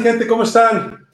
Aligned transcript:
¿Qué 0.00 0.04
tal, 0.04 0.12
mi 0.14 0.18
gente? 0.18 0.26
¿Cómo 0.26 0.44
están? 0.44 1.06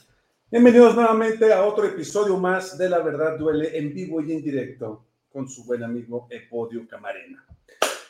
Bienvenidos 0.49 0.95
nuevamente 0.95 1.53
a 1.53 1.65
otro 1.65 1.87
episodio 1.87 2.37
más 2.37 2.79
de 2.79 2.89
La 2.89 3.01
Verdad 3.01 3.37
Duele 3.37 3.77
en 3.77 3.93
vivo 3.93 4.21
y 4.21 4.31
en 4.31 4.41
directo 4.41 5.07
con 5.29 5.49
su 5.49 5.65
buen 5.65 5.83
amigo 5.83 6.29
Epodio 6.31 6.87
Camarena. 6.87 7.45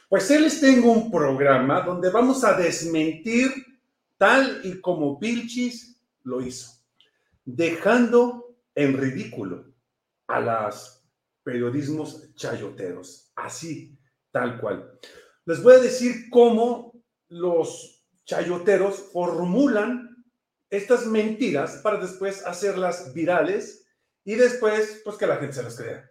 Pues 0.07 0.31
él 0.31 0.43
les 0.43 0.61
tengo 0.61 0.93
un 0.93 1.11
programa 1.11 1.81
donde 1.81 2.11
vamos 2.11 2.45
a 2.45 2.53
desmentir 2.59 3.51
tal 4.19 4.61
y 4.65 4.79
como 4.83 5.19
Vilchis 5.19 5.99
lo 6.25 6.43
hizo, 6.43 6.73
dejando 7.43 8.55
en 8.75 8.99
ridículo 8.99 9.73
a 10.27 10.41
los 10.41 11.03
periodismos 11.43 12.35
chayoteros, 12.35 13.33
así, 13.35 13.97
tal 14.31 14.61
cual. 14.61 14.91
Les 15.47 15.63
voy 15.63 15.77
a 15.77 15.79
decir 15.79 16.29
cómo 16.29 16.93
los 17.29 18.05
chayoteros 18.27 19.09
formulan 19.11 20.16
estas 20.71 21.07
mentiras 21.07 21.81
para 21.83 21.99
después 21.99 22.45
hacerlas 22.45 23.13
virales 23.15 23.87
y 24.25 24.35
después, 24.35 25.03
pues 25.05 25.17
que 25.17 25.27
la 25.27 25.37
gente 25.37 25.55
se 25.55 25.63
las 25.63 25.77
crea. 25.77 26.11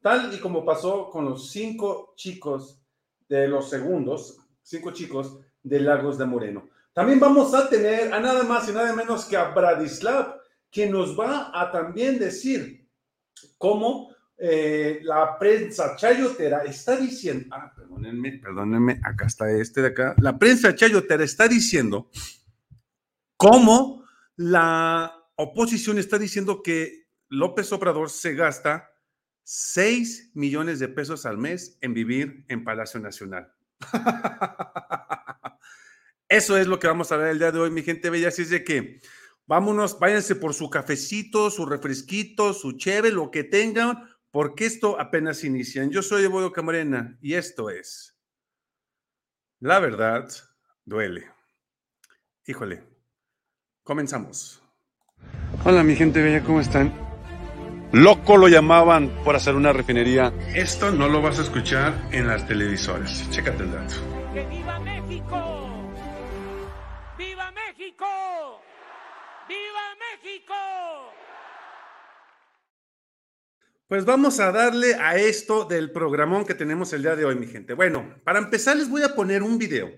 Tal 0.00 0.34
y 0.34 0.38
como 0.40 0.64
pasó 0.64 1.10
con 1.10 1.24
los 1.24 1.50
cinco 1.50 2.14
chicos 2.16 2.82
de 3.28 3.46
los 3.46 3.70
segundos, 3.70 4.38
cinco 4.62 4.90
chicos 4.90 5.38
de 5.62 5.80
Lagos 5.80 6.18
de 6.18 6.26
Moreno. 6.26 6.68
También 6.92 7.20
vamos 7.20 7.54
a 7.54 7.68
tener 7.68 8.12
a 8.12 8.20
nada 8.20 8.42
más 8.42 8.68
y 8.68 8.72
nada 8.72 8.92
menos 8.94 9.24
que 9.24 9.36
a 9.36 9.50
Bradislav, 9.50 10.34
que 10.70 10.88
nos 10.88 11.18
va 11.18 11.50
a 11.54 11.70
también 11.70 12.18
decir 12.18 12.88
cómo 13.56 14.12
eh, 14.36 15.00
la 15.02 15.38
prensa 15.38 15.94
chayotera 15.96 16.64
está 16.64 16.96
diciendo, 16.96 17.46
ah, 17.52 17.72
perdónenme, 17.76 18.32
perdónenme, 18.42 19.00
acá 19.04 19.26
está 19.26 19.50
este 19.52 19.82
de 19.82 19.88
acá, 19.88 20.16
la 20.18 20.36
prensa 20.36 20.74
chayotera 20.74 21.22
está 21.22 21.46
diciendo 21.46 22.10
cómo 23.42 24.04
la 24.36 25.20
oposición 25.34 25.98
está 25.98 26.16
diciendo 26.16 26.62
que 26.62 27.08
López 27.28 27.72
Obrador 27.72 28.08
se 28.08 28.34
gasta 28.34 28.92
6 29.42 30.30
millones 30.34 30.78
de 30.78 30.86
pesos 30.86 31.26
al 31.26 31.38
mes 31.38 31.76
en 31.80 31.92
vivir 31.92 32.44
en 32.46 32.62
Palacio 32.62 33.00
Nacional. 33.00 33.52
Eso 36.28 36.56
es 36.56 36.68
lo 36.68 36.78
que 36.78 36.86
vamos 36.86 37.10
a 37.10 37.16
ver 37.16 37.30
el 37.30 37.40
día 37.40 37.50
de 37.50 37.58
hoy, 37.58 37.72
mi 37.72 37.82
gente 37.82 38.10
bella. 38.10 38.28
Así 38.28 38.42
es 38.42 38.50
de 38.50 38.62
que 38.62 39.00
vámonos, 39.46 39.98
váyanse 39.98 40.36
por 40.36 40.54
su 40.54 40.70
cafecito, 40.70 41.50
su 41.50 41.66
refresquito, 41.66 42.54
su 42.54 42.78
cheve, 42.78 43.10
lo 43.10 43.32
que 43.32 43.42
tengan, 43.42 44.08
porque 44.30 44.66
esto 44.66 45.00
apenas 45.00 45.42
inicia. 45.42 45.84
Yo 45.86 46.00
soy 46.02 46.22
Evodo 46.22 46.52
Camarena 46.52 47.18
y 47.20 47.34
esto 47.34 47.70
es 47.70 48.16
La 49.58 49.80
verdad 49.80 50.30
duele. 50.84 51.28
Híjole, 52.46 52.91
Comenzamos. 53.84 54.62
Hola 55.64 55.82
mi 55.82 55.96
gente 55.96 56.22
bella, 56.22 56.44
¿cómo 56.44 56.60
están? 56.60 56.92
Loco 57.90 58.36
lo 58.36 58.46
llamaban 58.46 59.10
por 59.24 59.34
hacer 59.34 59.56
una 59.56 59.72
refinería. 59.72 60.32
Esto 60.54 60.92
no 60.92 61.08
lo 61.08 61.20
vas 61.20 61.40
a 61.40 61.42
escuchar 61.42 61.92
en 62.12 62.28
las 62.28 62.46
televisoras. 62.46 63.28
Chécate 63.30 63.64
el 63.64 63.72
dato. 63.72 63.94
¡Que 64.32 64.46
viva 64.46 64.78
México! 64.78 65.92
¡Viva 67.18 67.50
México! 67.50 68.06
¡Viva 69.48 69.96
México! 69.98 70.54
Pues 73.88 74.04
vamos 74.04 74.38
a 74.38 74.52
darle 74.52 74.94
a 74.94 75.16
esto 75.16 75.64
del 75.64 75.90
programón 75.90 76.46
que 76.46 76.54
tenemos 76.54 76.92
el 76.92 77.02
día 77.02 77.16
de 77.16 77.24
hoy, 77.24 77.34
mi 77.34 77.48
gente. 77.48 77.74
Bueno, 77.74 78.14
para 78.22 78.38
empezar 78.38 78.76
les 78.76 78.88
voy 78.88 79.02
a 79.02 79.16
poner 79.16 79.42
un 79.42 79.58
video 79.58 79.90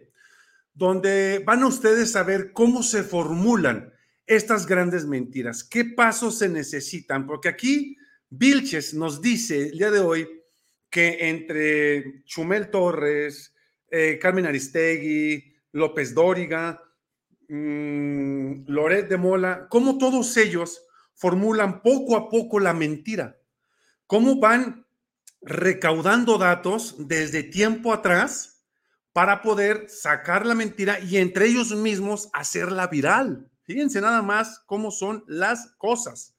donde 0.75 1.43
van 1.47 1.63
ustedes 1.63 2.17
a 2.17 2.25
ver 2.25 2.53
cómo 2.53 2.83
se 2.83 3.05
formulan 3.05 3.93
estas 4.27 4.67
grandes 4.67 5.07
mentiras, 5.07 5.63
qué 5.63 5.85
pasos 5.85 6.39
se 6.39 6.49
necesitan, 6.49 7.27
porque 7.27 7.49
aquí 7.49 7.97
Vilches 8.31 8.95
nos 8.95 9.23
dice 9.23 9.69
el 9.69 9.79
día 9.79 9.91
de 9.91 10.01
hoy 10.01 10.29
que 10.91 11.29
entre 11.29 12.25
Chumel 12.25 12.71
Torres, 12.71 13.55
eh, 13.89 14.19
Carmen 14.21 14.47
Aristegui, 14.47 15.55
López 15.73 16.15
Dóriga, 16.15 16.83
mmm, 17.49 18.65
Loret 18.67 19.09
de 19.09 19.17
Mola, 19.17 19.69
cómo 19.71 19.99
todos 19.99 20.37
ellos 20.37 20.83
formulan 21.15 21.83
poco 21.83 22.17
a 22.17 22.29
poco 22.29 22.59
la 22.59 22.75
mentira, 22.75 23.37
cómo 24.07 24.41
van 24.41 24.87
recaudando 25.43 26.39
datos 26.39 26.97
desde 26.99 27.43
tiempo 27.43 27.93
atrás 27.93 28.54
para 29.15 29.43
poder 29.43 29.89
sacar 29.89 30.45
la 30.45 30.57
mentira 30.57 30.99
y 30.99 31.19
entre 31.19 31.47
ellos 31.47 31.71
mismos 31.71 32.29
hacerla 32.33 32.89
viral. 32.89 33.49
Fíjense 33.63 34.01
nada 34.01 34.23
más 34.23 34.59
cómo 34.67 34.91
son 34.91 35.25
las 35.29 35.73
cosas. 35.79 36.35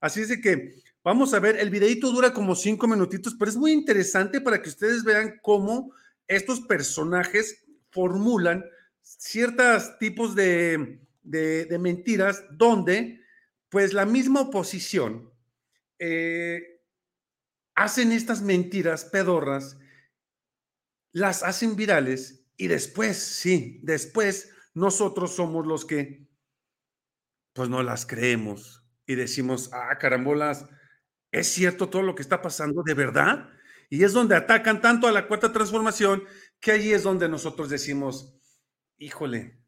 Así 0.00 0.22
es 0.22 0.28
de 0.28 0.40
que 0.40 0.82
vamos 1.04 1.32
a 1.32 1.38
ver, 1.38 1.56
el 1.56 1.70
videito 1.70 2.10
dura 2.10 2.34
como 2.34 2.56
cinco 2.56 2.88
minutitos, 2.88 3.36
pero 3.38 3.48
es 3.48 3.56
muy 3.56 3.70
interesante 3.70 4.40
para 4.40 4.60
que 4.60 4.68
ustedes 4.68 5.04
vean 5.04 5.38
cómo 5.40 5.92
estos 6.26 6.60
personajes 6.62 7.64
formulan 7.90 8.64
ciertos 9.02 9.96
tipos 10.00 10.34
de, 10.34 10.98
de, 11.22 11.78
mentiras 11.78 12.42
donde 12.50 13.20
pues 13.68 13.92
la 13.92 14.04
misma 14.04 14.40
oposición 14.40 15.30
eh, 16.00 16.80
hacen 17.76 18.10
estas 18.10 18.42
mentiras 18.42 19.04
pedorras 19.04 19.78
las 21.16 21.42
hacen 21.42 21.76
virales 21.76 22.44
y 22.58 22.66
después, 22.66 23.16
sí, 23.16 23.80
después 23.82 24.50
nosotros 24.74 25.34
somos 25.34 25.66
los 25.66 25.86
que 25.86 26.28
pues 27.54 27.70
no 27.70 27.82
las 27.82 28.04
creemos 28.04 28.84
y 29.06 29.14
decimos, 29.14 29.70
ah, 29.72 29.96
carambolas, 29.98 30.66
es 31.32 31.46
cierto 31.46 31.88
todo 31.88 32.02
lo 32.02 32.14
que 32.14 32.20
está 32.20 32.42
pasando 32.42 32.82
de 32.82 32.92
verdad. 32.92 33.48
Y 33.88 34.04
es 34.04 34.12
donde 34.12 34.36
atacan 34.36 34.82
tanto 34.82 35.06
a 35.06 35.12
la 35.12 35.26
cuarta 35.26 35.54
transformación 35.54 36.22
que 36.60 36.72
allí 36.72 36.92
es 36.92 37.04
donde 37.04 37.30
nosotros 37.30 37.70
decimos, 37.70 38.38
híjole, 38.98 39.58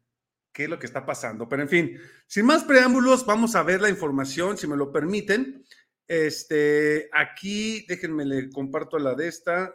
¿qué 0.53 0.65
es 0.65 0.69
lo 0.69 0.77
que 0.77 0.85
está 0.85 1.03
pasando? 1.03 1.49
Pero 1.49 1.63
en 1.63 1.69
fin, 1.69 1.99
sin 2.27 2.45
más 2.45 2.63
preámbulos, 2.63 3.25
vamos 3.25 3.55
a 3.55 3.63
ver 3.63 3.81
la 3.81 3.89
información, 3.89 4.55
si 4.55 4.67
me 4.67 4.77
lo 4.77 4.91
permiten. 4.91 5.65
Este, 6.07 7.09
aquí, 7.11 7.87
déjenme 7.87 8.23
le 8.23 8.51
comparto 8.51 8.99
la 8.99 9.15
de 9.15 9.27
esta. 9.29 9.73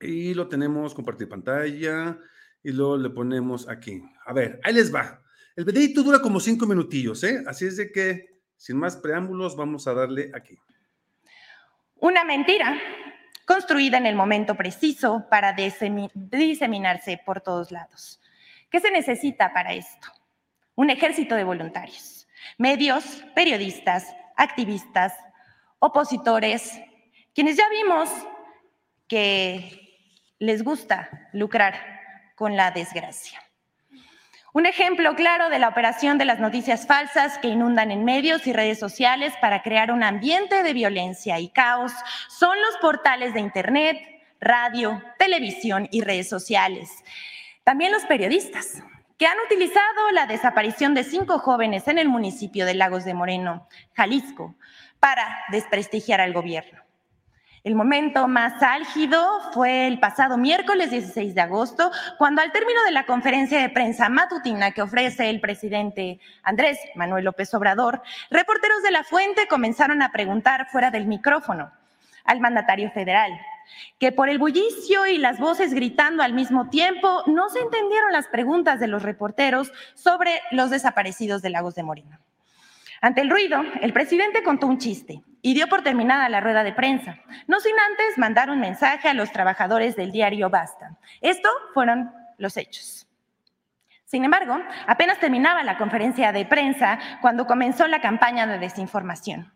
Y 0.00 0.34
lo 0.34 0.48
tenemos, 0.48 0.94
compartir 0.94 1.28
pantalla, 1.28 2.18
y 2.62 2.72
luego 2.72 2.96
le 2.96 3.10
ponemos 3.10 3.68
aquí. 3.68 4.02
A 4.26 4.32
ver, 4.32 4.60
ahí 4.62 4.74
les 4.74 4.94
va. 4.94 5.22
El 5.56 5.64
videito 5.64 6.02
dura 6.02 6.20
como 6.20 6.38
cinco 6.38 6.66
minutillos, 6.66 7.24
¿eh? 7.24 7.42
Así 7.46 7.66
es 7.66 7.76
de 7.76 7.90
que, 7.90 8.40
sin 8.56 8.76
más 8.76 8.96
preámbulos, 8.96 9.56
vamos 9.56 9.88
a 9.88 9.94
darle 9.94 10.30
aquí. 10.34 10.56
Una 11.96 12.24
mentira 12.24 12.78
construida 13.44 13.98
en 13.98 14.06
el 14.06 14.14
momento 14.14 14.54
preciso 14.54 15.26
para 15.28 15.52
diseminarse 15.54 17.20
por 17.24 17.40
todos 17.40 17.72
lados. 17.72 18.20
¿Qué 18.70 18.78
se 18.78 18.90
necesita 18.90 19.52
para 19.52 19.72
esto? 19.72 20.08
Un 20.74 20.90
ejército 20.90 21.34
de 21.34 21.42
voluntarios, 21.42 22.28
medios, 22.58 23.24
periodistas, 23.34 24.14
activistas, 24.36 25.14
opositores, 25.80 26.78
quienes 27.34 27.56
ya 27.56 27.64
vimos 27.70 28.10
que 29.08 29.87
les 30.38 30.62
gusta 30.62 31.28
lucrar 31.32 31.74
con 32.34 32.56
la 32.56 32.70
desgracia. 32.70 33.42
Un 34.52 34.66
ejemplo 34.66 35.14
claro 35.14 35.50
de 35.50 35.58
la 35.58 35.68
operación 35.68 36.16
de 36.16 36.24
las 36.24 36.40
noticias 36.40 36.86
falsas 36.86 37.38
que 37.38 37.48
inundan 37.48 37.90
en 37.90 38.04
medios 38.04 38.46
y 38.46 38.52
redes 38.52 38.78
sociales 38.78 39.34
para 39.40 39.62
crear 39.62 39.90
un 39.92 40.02
ambiente 40.02 40.62
de 40.62 40.72
violencia 40.72 41.38
y 41.38 41.48
caos 41.50 41.92
son 42.28 42.56
los 42.60 42.76
portales 42.78 43.34
de 43.34 43.40
Internet, 43.40 43.98
radio, 44.40 45.02
televisión 45.18 45.88
y 45.90 46.00
redes 46.00 46.28
sociales. 46.28 46.88
También 47.62 47.92
los 47.92 48.04
periodistas, 48.04 48.82
que 49.18 49.26
han 49.26 49.36
utilizado 49.44 50.10
la 50.12 50.26
desaparición 50.26 50.94
de 50.94 51.04
cinco 51.04 51.40
jóvenes 51.40 51.88
en 51.88 51.98
el 51.98 52.08
municipio 52.08 52.64
de 52.64 52.74
Lagos 52.74 53.04
de 53.04 53.14
Moreno, 53.14 53.68
Jalisco, 53.94 54.56
para 55.00 55.44
desprestigiar 55.50 56.20
al 56.20 56.32
gobierno. 56.32 56.87
El 57.64 57.74
momento 57.74 58.28
más 58.28 58.62
álgido 58.62 59.40
fue 59.52 59.88
el 59.88 59.98
pasado 59.98 60.38
miércoles 60.38 60.90
16 60.90 61.34
de 61.34 61.40
agosto, 61.40 61.90
cuando 62.16 62.40
al 62.40 62.52
término 62.52 62.82
de 62.84 62.92
la 62.92 63.04
conferencia 63.04 63.60
de 63.60 63.68
prensa 63.68 64.08
matutina 64.08 64.70
que 64.70 64.82
ofrece 64.82 65.28
el 65.28 65.40
presidente 65.40 66.20
Andrés 66.44 66.78
Manuel 66.94 67.24
López 67.24 67.52
Obrador, 67.54 68.00
reporteros 68.30 68.82
de 68.82 68.92
la 68.92 69.02
fuente 69.02 69.48
comenzaron 69.48 70.02
a 70.02 70.12
preguntar 70.12 70.68
fuera 70.70 70.90
del 70.90 71.06
micrófono 71.06 71.72
al 72.24 72.40
mandatario 72.40 72.90
federal, 72.92 73.32
que 73.98 74.12
por 74.12 74.28
el 74.28 74.38
bullicio 74.38 75.06
y 75.06 75.18
las 75.18 75.38
voces 75.38 75.74
gritando 75.74 76.22
al 76.22 76.34
mismo 76.34 76.68
tiempo 76.68 77.22
no 77.26 77.48
se 77.48 77.58
entendieron 77.58 78.12
las 78.12 78.28
preguntas 78.28 78.78
de 78.78 78.86
los 78.86 79.02
reporteros 79.02 79.72
sobre 79.94 80.40
los 80.52 80.70
desaparecidos 80.70 81.42
de 81.42 81.50
Lagos 81.50 81.74
de 81.74 81.82
Moreno. 81.82 82.18
Ante 83.00 83.20
el 83.20 83.30
ruido, 83.30 83.62
el 83.80 83.92
presidente 83.92 84.42
contó 84.42 84.66
un 84.66 84.78
chiste 84.78 85.22
y 85.40 85.54
dio 85.54 85.68
por 85.68 85.82
terminada 85.82 86.28
la 86.28 86.40
rueda 86.40 86.64
de 86.64 86.72
prensa, 86.72 87.18
no 87.46 87.60
sin 87.60 87.78
antes 87.78 88.18
mandar 88.18 88.50
un 88.50 88.58
mensaje 88.58 89.08
a 89.08 89.14
los 89.14 89.30
trabajadores 89.30 89.94
del 89.94 90.10
diario 90.10 90.50
Basta. 90.50 90.98
Esto 91.20 91.48
fueron 91.74 92.12
los 92.38 92.56
hechos. 92.56 93.06
Sin 94.04 94.24
embargo, 94.24 94.58
apenas 94.86 95.20
terminaba 95.20 95.62
la 95.62 95.76
conferencia 95.76 96.32
de 96.32 96.46
prensa 96.46 96.98
cuando 97.20 97.46
comenzó 97.46 97.86
la 97.86 98.00
campaña 98.00 98.46
de 98.46 98.58
desinformación. 98.58 99.52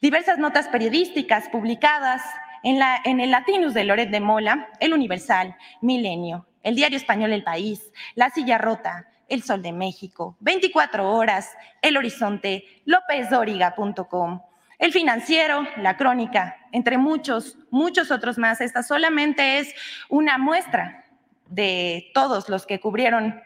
Diversas 0.00 0.38
notas 0.38 0.68
periodísticas 0.68 1.48
publicadas 1.48 2.22
en, 2.62 2.78
en 3.04 3.20
el 3.20 3.30
Latinus 3.30 3.74
de 3.74 3.84
Loret 3.84 4.10
de 4.10 4.20
Mola, 4.20 4.68
El 4.80 4.92
Universal, 4.92 5.56
Milenio, 5.80 6.46
el 6.62 6.76
diario 6.76 6.98
español 6.98 7.32
El 7.32 7.42
País, 7.42 7.90
La 8.14 8.30
Silla 8.30 8.58
Rota, 8.58 9.06
El 9.28 9.42
Sol 9.42 9.62
de 9.62 9.72
México, 9.72 10.36
24 10.40 11.10
Horas, 11.10 11.52
El 11.82 11.96
Horizonte, 11.96 12.64
LópezDóriga.com, 12.84 14.42
El 14.78 14.92
Financiero, 14.92 15.66
La 15.78 15.96
Crónica, 15.96 16.56
entre 16.72 16.98
muchos, 16.98 17.58
muchos 17.70 18.10
otros 18.10 18.38
más. 18.38 18.60
Esta 18.60 18.82
solamente 18.82 19.58
es 19.58 19.74
una 20.08 20.38
muestra 20.38 21.04
de 21.48 22.10
todos 22.14 22.48
los 22.48 22.66
que 22.66 22.80
cubrieron 22.80 23.40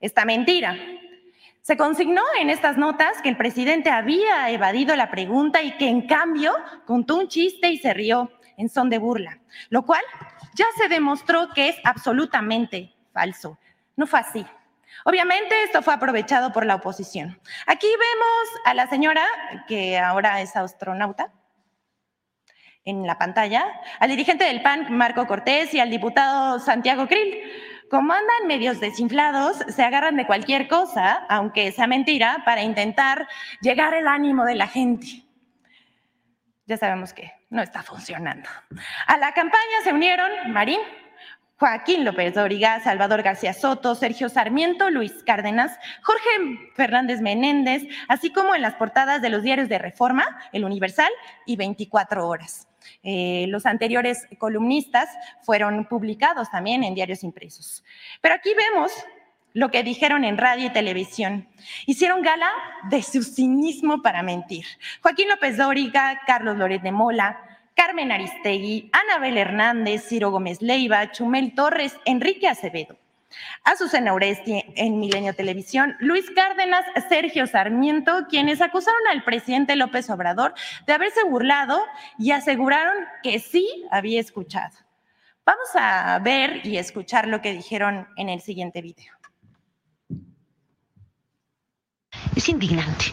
esta 0.00 0.24
mentira. 0.24 0.76
Se 1.62 1.76
consignó 1.76 2.22
en 2.40 2.50
estas 2.50 2.76
notas 2.76 3.20
que 3.22 3.28
el 3.28 3.36
presidente 3.36 3.90
había 3.90 4.50
evadido 4.50 4.94
la 4.94 5.10
pregunta 5.10 5.62
y 5.62 5.72
que 5.72 5.88
en 5.88 6.02
cambio 6.06 6.52
contó 6.84 7.16
un 7.16 7.28
chiste 7.28 7.68
y 7.70 7.78
se 7.78 7.92
rió 7.92 8.30
en 8.56 8.68
son 8.68 8.88
de 8.88 8.98
burla, 8.98 9.40
lo 9.68 9.82
cual 9.82 10.02
ya 10.54 10.66
se 10.78 10.88
demostró 10.88 11.48
que 11.50 11.68
es 11.68 11.76
absolutamente 11.84 12.94
falso. 13.12 13.58
No 13.96 14.06
fue 14.06 14.20
así. 14.20 14.46
Obviamente 15.04 15.62
esto 15.64 15.82
fue 15.82 15.94
aprovechado 15.94 16.52
por 16.52 16.66
la 16.66 16.76
oposición. 16.76 17.40
Aquí 17.66 17.86
vemos 17.86 18.62
a 18.64 18.74
la 18.74 18.88
señora, 18.88 19.26
que 19.68 19.98
ahora 19.98 20.40
es 20.40 20.56
astronauta, 20.56 21.32
en 22.84 23.06
la 23.06 23.18
pantalla, 23.18 23.66
al 23.98 24.10
dirigente 24.10 24.44
del 24.44 24.62
PAN, 24.62 24.86
Marco 24.96 25.26
Cortés, 25.26 25.74
y 25.74 25.80
al 25.80 25.90
diputado 25.90 26.60
Santiago 26.60 27.06
Krill. 27.08 27.42
Como 27.90 28.12
andan 28.12 28.46
medios 28.46 28.80
desinflados, 28.80 29.58
se 29.68 29.82
agarran 29.82 30.16
de 30.16 30.26
cualquier 30.26 30.66
cosa, 30.66 31.24
aunque 31.28 31.70
sea 31.72 31.86
mentira, 31.86 32.42
para 32.44 32.62
intentar 32.62 33.28
llegar 33.60 33.94
el 33.94 34.08
ánimo 34.08 34.44
de 34.44 34.54
la 34.54 34.66
gente. 34.66 35.24
Ya 36.66 36.76
sabemos 36.76 37.12
que 37.12 37.32
no 37.50 37.62
está 37.62 37.82
funcionando. 37.82 38.48
A 39.06 39.16
la 39.18 39.32
campaña 39.32 39.82
se 39.84 39.92
unieron 39.92 40.52
Marín, 40.52 40.80
Joaquín 41.58 42.04
López 42.04 42.34
Doriga, 42.34 42.80
Salvador 42.80 43.22
García 43.22 43.54
Soto, 43.54 43.94
Sergio 43.94 44.28
Sarmiento, 44.28 44.90
Luis 44.90 45.12
Cárdenas, 45.24 45.78
Jorge 46.02 46.70
Fernández 46.74 47.22
Menéndez, 47.22 47.82
así 48.08 48.30
como 48.30 48.54
en 48.54 48.60
las 48.60 48.74
portadas 48.74 49.22
de 49.22 49.30
los 49.30 49.42
diarios 49.42 49.68
de 49.68 49.78
Reforma, 49.78 50.38
El 50.52 50.64
Universal 50.64 51.10
y 51.46 51.56
24 51.56 52.28
Horas. 52.28 52.68
Eh, 53.02 53.46
los 53.48 53.64
anteriores 53.64 54.28
columnistas 54.38 55.08
fueron 55.42 55.86
publicados 55.86 56.50
también 56.50 56.84
en 56.84 56.94
diarios 56.94 57.24
impresos. 57.24 57.82
Pero 58.20 58.34
aquí 58.34 58.50
vemos 58.54 58.92
lo 59.54 59.70
que 59.70 59.82
dijeron 59.82 60.24
en 60.24 60.36
radio 60.36 60.66
y 60.66 60.70
televisión. 60.70 61.48
Hicieron 61.86 62.20
gala 62.20 62.50
de 62.90 63.02
su 63.02 63.22
cinismo 63.22 64.02
para 64.02 64.22
mentir. 64.22 64.66
Joaquín 65.00 65.30
López 65.30 65.56
Dóriga, 65.56 66.20
Carlos 66.26 66.58
Loret 66.58 66.82
de 66.82 66.92
Mola, 66.92 67.40
Carmen 67.76 68.10
Aristegui, 68.10 68.90
Anabel 68.92 69.36
Hernández, 69.36 70.06
Ciro 70.08 70.30
Gómez 70.30 70.62
Leiva, 70.62 71.12
Chumel 71.12 71.54
Torres, 71.54 71.94
Enrique 72.06 72.48
Acevedo. 72.48 72.96
Azucena 73.64 74.14
Oresti 74.14 74.64
en 74.76 74.98
Milenio 74.98 75.34
Televisión, 75.34 75.94
Luis 76.00 76.24
Cárdenas, 76.30 76.84
Sergio 77.10 77.46
Sarmiento, 77.46 78.26
quienes 78.30 78.62
acusaron 78.62 79.00
al 79.10 79.24
presidente 79.24 79.76
López 79.76 80.08
Obrador 80.08 80.54
de 80.86 80.94
haberse 80.94 81.22
burlado 81.24 81.78
y 82.18 82.30
aseguraron 82.30 83.04
que 83.22 83.38
sí 83.40 83.84
había 83.90 84.20
escuchado. 84.20 84.74
Vamos 85.44 85.68
a 85.74 86.18
ver 86.20 86.64
y 86.64 86.78
escuchar 86.78 87.28
lo 87.28 87.42
que 87.42 87.52
dijeron 87.52 88.08
en 88.16 88.30
el 88.30 88.40
siguiente 88.40 88.80
video. 88.80 89.12
Es 92.34 92.48
indignante, 92.48 93.06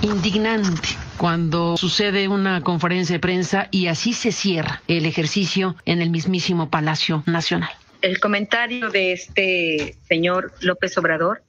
indignante 0.00 1.07
cuando 1.18 1.76
sucede 1.76 2.28
una 2.28 2.62
conferencia 2.62 3.14
de 3.14 3.20
prensa 3.20 3.68
y 3.70 3.88
así 3.88 4.12
se 4.12 4.32
cierra 4.32 4.82
el 4.86 5.04
ejercicio 5.04 5.74
en 5.84 6.00
el 6.00 6.10
mismísimo 6.10 6.70
Palacio 6.70 7.24
Nacional. 7.26 7.70
El 8.00 8.20
comentario 8.20 8.88
de 8.90 9.12
este 9.12 9.96
señor 10.08 10.54
López 10.60 10.96
Obrador 10.96 11.42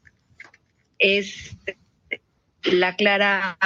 es 0.98 1.56
la 2.63 2.95
clara, 2.95 3.57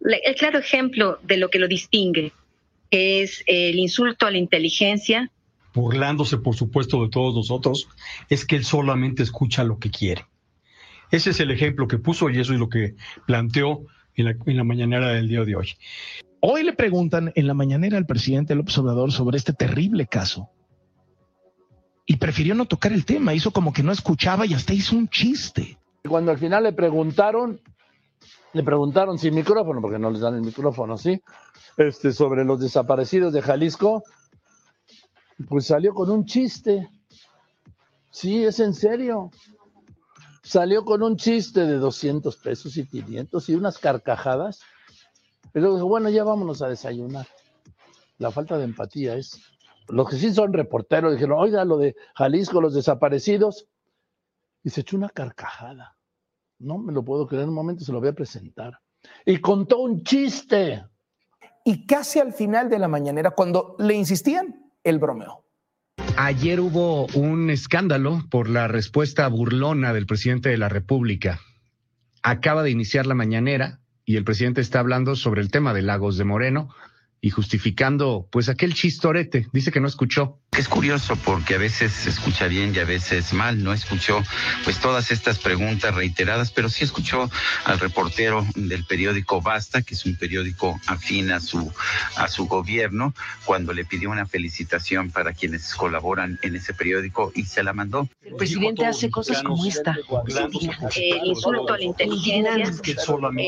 el 0.00 0.34
claro 0.36 0.58
ejemplo 0.58 1.18
de 1.22 1.38
lo 1.38 1.48
que 1.48 1.58
lo 1.58 1.66
distingue, 1.66 2.32
que 2.90 3.22
es 3.22 3.42
el 3.46 3.78
insulto 3.78 4.26
a 4.26 4.30
la 4.30 4.38
inteligencia. 4.38 5.30
Burlándose, 5.72 6.36
por 6.36 6.54
supuesto, 6.54 7.02
de 7.02 7.08
todos 7.08 7.34
nosotros, 7.34 7.88
es 8.28 8.44
que 8.44 8.56
él 8.56 8.64
solamente 8.64 9.22
escucha 9.22 9.64
lo 9.64 9.78
que 9.78 9.90
quiere. 9.90 10.26
Ese 11.10 11.30
es 11.30 11.40
el 11.40 11.50
ejemplo 11.50 11.88
que 11.88 11.96
puso 11.96 12.28
y 12.28 12.38
eso 12.38 12.52
es 12.52 12.58
lo 12.58 12.68
que 12.68 12.94
planteó 13.26 13.86
en 14.16 14.24
la, 14.24 14.36
en 14.46 14.56
la 14.56 14.64
mañanera 14.64 15.08
del 15.08 15.28
día 15.28 15.44
de 15.44 15.56
hoy. 15.56 15.68
Hoy 16.40 16.64
le 16.64 16.72
preguntan 16.72 17.32
en 17.34 17.46
la 17.46 17.54
mañanera 17.54 17.98
al 17.98 18.06
presidente 18.06 18.54
López 18.54 18.76
Obrador 18.78 19.12
sobre 19.12 19.38
este 19.38 19.52
terrible 19.52 20.06
caso 20.06 20.50
y 22.06 22.16
prefirió 22.16 22.54
no 22.54 22.66
tocar 22.66 22.92
el 22.92 23.04
tema, 23.04 23.34
hizo 23.34 23.52
como 23.52 23.72
que 23.72 23.82
no 23.82 23.92
escuchaba 23.92 24.44
y 24.46 24.54
hasta 24.54 24.74
hizo 24.74 24.96
un 24.96 25.08
chiste. 25.08 25.78
Cuando 26.08 26.32
al 26.32 26.38
final 26.38 26.64
le 26.64 26.72
preguntaron, 26.72 27.60
le 28.52 28.62
preguntaron 28.62 29.18
sin 29.18 29.34
micrófono, 29.34 29.80
porque 29.80 29.98
no 29.98 30.10
les 30.10 30.20
dan 30.20 30.34
el 30.34 30.42
micrófono, 30.42 30.98
¿sí? 30.98 31.22
Este, 31.76 32.12
sobre 32.12 32.44
los 32.44 32.60
desaparecidos 32.60 33.32
de 33.32 33.40
Jalisco, 33.40 34.02
pues 35.48 35.66
salió 35.66 35.94
con 35.94 36.10
un 36.10 36.24
chiste. 36.24 36.88
Sí, 38.10 38.44
es 38.44 38.60
en 38.60 38.74
serio 38.74 39.30
salió 40.42 40.84
con 40.84 41.02
un 41.02 41.16
chiste 41.16 41.66
de 41.66 41.78
200 41.78 42.36
pesos 42.36 42.76
y 42.76 42.86
500 42.86 43.48
y 43.48 43.54
unas 43.54 43.78
carcajadas. 43.78 44.60
Pero 45.52 45.74
dijo, 45.74 45.86
bueno, 45.86 46.08
ya 46.08 46.24
vámonos 46.24 46.62
a 46.62 46.68
desayunar. 46.68 47.26
La 48.18 48.30
falta 48.30 48.58
de 48.58 48.64
empatía 48.64 49.14
es. 49.14 49.40
Los 49.88 50.08
que 50.08 50.16
sí 50.16 50.32
son 50.32 50.52
reporteros 50.52 51.12
dijeron, 51.12 51.38
oiga, 51.38 51.64
lo 51.64 51.76
de 51.76 51.96
Jalisco, 52.14 52.60
los 52.60 52.74
desaparecidos. 52.74 53.66
Y 54.64 54.70
se 54.70 54.82
echó 54.82 54.96
una 54.96 55.08
carcajada. 55.08 55.96
No 56.58 56.78
me 56.78 56.92
lo 56.92 57.04
puedo 57.04 57.26
creer, 57.26 57.42
en 57.42 57.48
un 57.48 57.54
momento 57.54 57.84
se 57.84 57.92
lo 57.92 58.00
voy 58.00 58.10
a 58.10 58.14
presentar. 58.14 58.78
Y 59.26 59.38
contó 59.38 59.78
un 59.80 60.02
chiste. 60.04 60.84
Y 61.64 61.86
casi 61.86 62.20
al 62.20 62.32
final 62.32 62.70
de 62.70 62.78
la 62.78 62.88
mañanera, 62.88 63.32
cuando 63.32 63.76
le 63.78 63.94
insistían, 63.94 64.70
el 64.82 64.98
bromeo. 64.98 65.44
Ayer 66.16 66.60
hubo 66.60 67.06
un 67.14 67.48
escándalo 67.48 68.24
por 68.30 68.48
la 68.48 68.68
respuesta 68.68 69.26
burlona 69.28 69.94
del 69.94 70.06
presidente 70.06 70.50
de 70.50 70.58
la 70.58 70.68
República. 70.68 71.40
Acaba 72.22 72.62
de 72.62 72.70
iniciar 72.70 73.06
la 73.06 73.14
mañanera 73.14 73.80
y 74.04 74.16
el 74.16 74.24
presidente 74.24 74.60
está 74.60 74.80
hablando 74.80 75.16
sobre 75.16 75.40
el 75.40 75.50
tema 75.50 75.72
de 75.72 75.82
Lagos 75.82 76.18
de 76.18 76.24
Moreno 76.24 76.68
y 77.20 77.30
justificando 77.30 78.28
pues 78.30 78.50
aquel 78.50 78.74
chistorete. 78.74 79.48
Dice 79.52 79.72
que 79.72 79.80
no 79.80 79.88
escuchó. 79.88 80.41
Es 80.54 80.68
curioso 80.68 81.16
porque 81.16 81.54
a 81.54 81.58
veces 81.58 81.92
se 81.94 82.10
escucha 82.10 82.46
bien 82.46 82.74
y 82.74 82.78
a 82.78 82.84
veces 82.84 83.32
mal. 83.32 83.64
No 83.64 83.72
escuchó 83.72 84.22
pues 84.64 84.78
todas 84.80 85.10
estas 85.10 85.38
preguntas 85.38 85.94
reiteradas, 85.94 86.50
pero 86.50 86.68
sí 86.68 86.84
escuchó 86.84 87.30
al 87.64 87.80
reportero 87.80 88.46
del 88.54 88.84
periódico 88.84 89.40
Basta, 89.40 89.80
que 89.80 89.94
es 89.94 90.04
un 90.04 90.14
periódico 90.16 90.78
afín 90.88 91.32
a 91.32 91.40
su, 91.40 91.72
a 92.16 92.28
su 92.28 92.48
gobierno, 92.48 93.14
cuando 93.46 93.72
le 93.72 93.86
pidió 93.86 94.10
una 94.10 94.26
felicitación 94.26 95.10
para 95.10 95.32
quienes 95.32 95.74
colaboran 95.74 96.38
en 96.42 96.54
ese 96.54 96.74
periódico 96.74 97.32
y 97.34 97.44
se 97.44 97.62
la 97.62 97.72
mandó. 97.72 98.06
El 98.22 98.34
presidente 98.34 98.84
hace 98.84 99.10
cosas 99.10 99.42
como 99.42 99.66
esta. 99.66 99.96
El 100.94 101.26
insulto 101.28 101.72
a 101.72 101.78
la 101.78 101.84
inteligencia. 101.84 102.70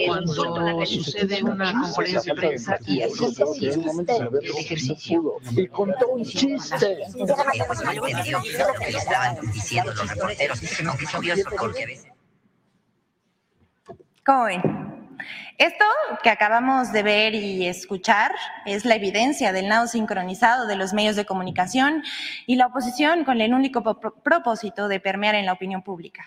Cuando 0.06 0.87
sucede 0.87 1.42
una 1.42 1.70
conferencia 1.70 2.32
de 2.32 2.40
prensa 2.40 2.78
y 2.87 3.02
así 3.02 3.26
se 3.34 3.44
cierra 3.58 3.92
el 4.40 4.56
ejercicio. 4.56 5.34
Y 5.54 5.66
contó 5.66 6.08
un 6.08 6.25
chiste. 6.25 6.93
¿Cómo 14.24 14.44
ven? 14.44 14.62
Esto 15.58 15.84
que 16.22 16.30
acabamos 16.30 16.92
de 16.92 17.02
ver 17.02 17.34
y 17.34 17.66
escuchar 17.66 18.34
es 18.66 18.84
la 18.84 18.96
evidencia 18.96 19.52
del 19.52 19.68
nado 19.68 19.86
sincronizado 19.86 20.66
de 20.66 20.76
los 20.76 20.92
medios 20.92 21.16
de 21.16 21.24
comunicación 21.24 22.02
y 22.46 22.56
la 22.56 22.66
oposición 22.66 23.24
con 23.24 23.40
el 23.40 23.54
único 23.54 23.82
propósito 24.22 24.88
de 24.88 25.00
permear 25.00 25.34
en 25.36 25.46
la 25.46 25.52
opinión 25.52 25.82
pública, 25.82 26.26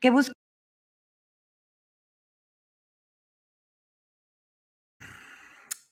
que 0.00 0.10
busca 0.10 0.32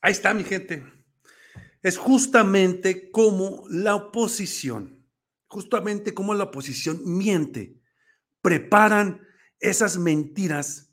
Ahí 0.00 0.12
está, 0.12 0.32
mi 0.34 0.44
gente 0.44 0.95
es 1.86 1.98
justamente 1.98 3.12
como 3.12 3.64
la 3.70 3.94
oposición, 3.94 5.06
justamente 5.46 6.14
como 6.14 6.34
la 6.34 6.42
oposición 6.42 7.00
miente, 7.04 7.80
preparan 8.42 9.24
esas 9.60 9.96
mentiras, 9.96 10.92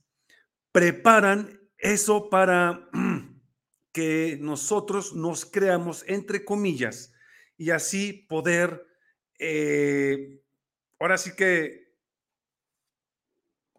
preparan 0.71 1.59
eso 1.79 2.29
para 2.29 2.91
que 3.91 4.37
nosotros 4.39 5.15
nos 5.15 5.45
creamos, 5.45 6.05
entre 6.05 6.45
comillas, 6.45 7.11
y 7.57 7.71
así 7.71 8.13
poder, 8.29 8.85
eh, 9.39 10.43
ahora 10.99 11.17
sí 11.17 11.31
que 11.35 11.91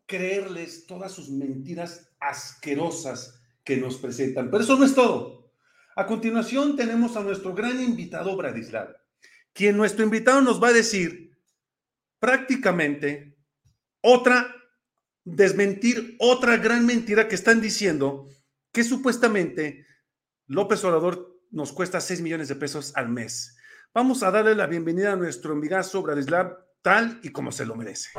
creerles 0.06 0.86
todas 0.86 1.12
sus 1.12 1.30
mentiras 1.30 2.10
asquerosas 2.18 3.40
que 3.62 3.76
nos 3.76 3.98
presentan. 3.98 4.50
Pero 4.50 4.64
eso 4.64 4.76
no 4.76 4.84
es 4.84 4.96
todo. 4.96 5.43
A 5.96 6.06
continuación 6.06 6.74
tenemos 6.74 7.16
a 7.16 7.22
nuestro 7.22 7.54
gran 7.54 7.80
invitado 7.80 8.36
Bradislav, 8.36 8.96
quien 9.52 9.76
nuestro 9.76 10.04
invitado 10.04 10.40
nos 10.40 10.60
va 10.60 10.68
a 10.68 10.72
decir 10.72 11.30
prácticamente 12.18 13.38
otra, 14.00 14.52
desmentir 15.24 16.16
otra 16.18 16.56
gran 16.56 16.84
mentira 16.84 17.28
que 17.28 17.36
están 17.36 17.60
diciendo 17.60 18.26
que 18.72 18.82
supuestamente 18.82 19.86
López 20.46 20.84
Obrador 20.84 21.40
nos 21.52 21.72
cuesta 21.72 22.00
6 22.00 22.22
millones 22.22 22.48
de 22.48 22.56
pesos 22.56 22.92
al 22.96 23.08
mes. 23.08 23.56
Vamos 23.94 24.24
a 24.24 24.32
darle 24.32 24.56
la 24.56 24.66
bienvenida 24.66 25.12
a 25.12 25.16
nuestro 25.16 25.52
amigazo 25.52 26.02
Bradislav 26.02 26.58
tal 26.82 27.20
y 27.22 27.30
como 27.30 27.52
se 27.52 27.64
lo 27.64 27.76
merece. 27.76 28.10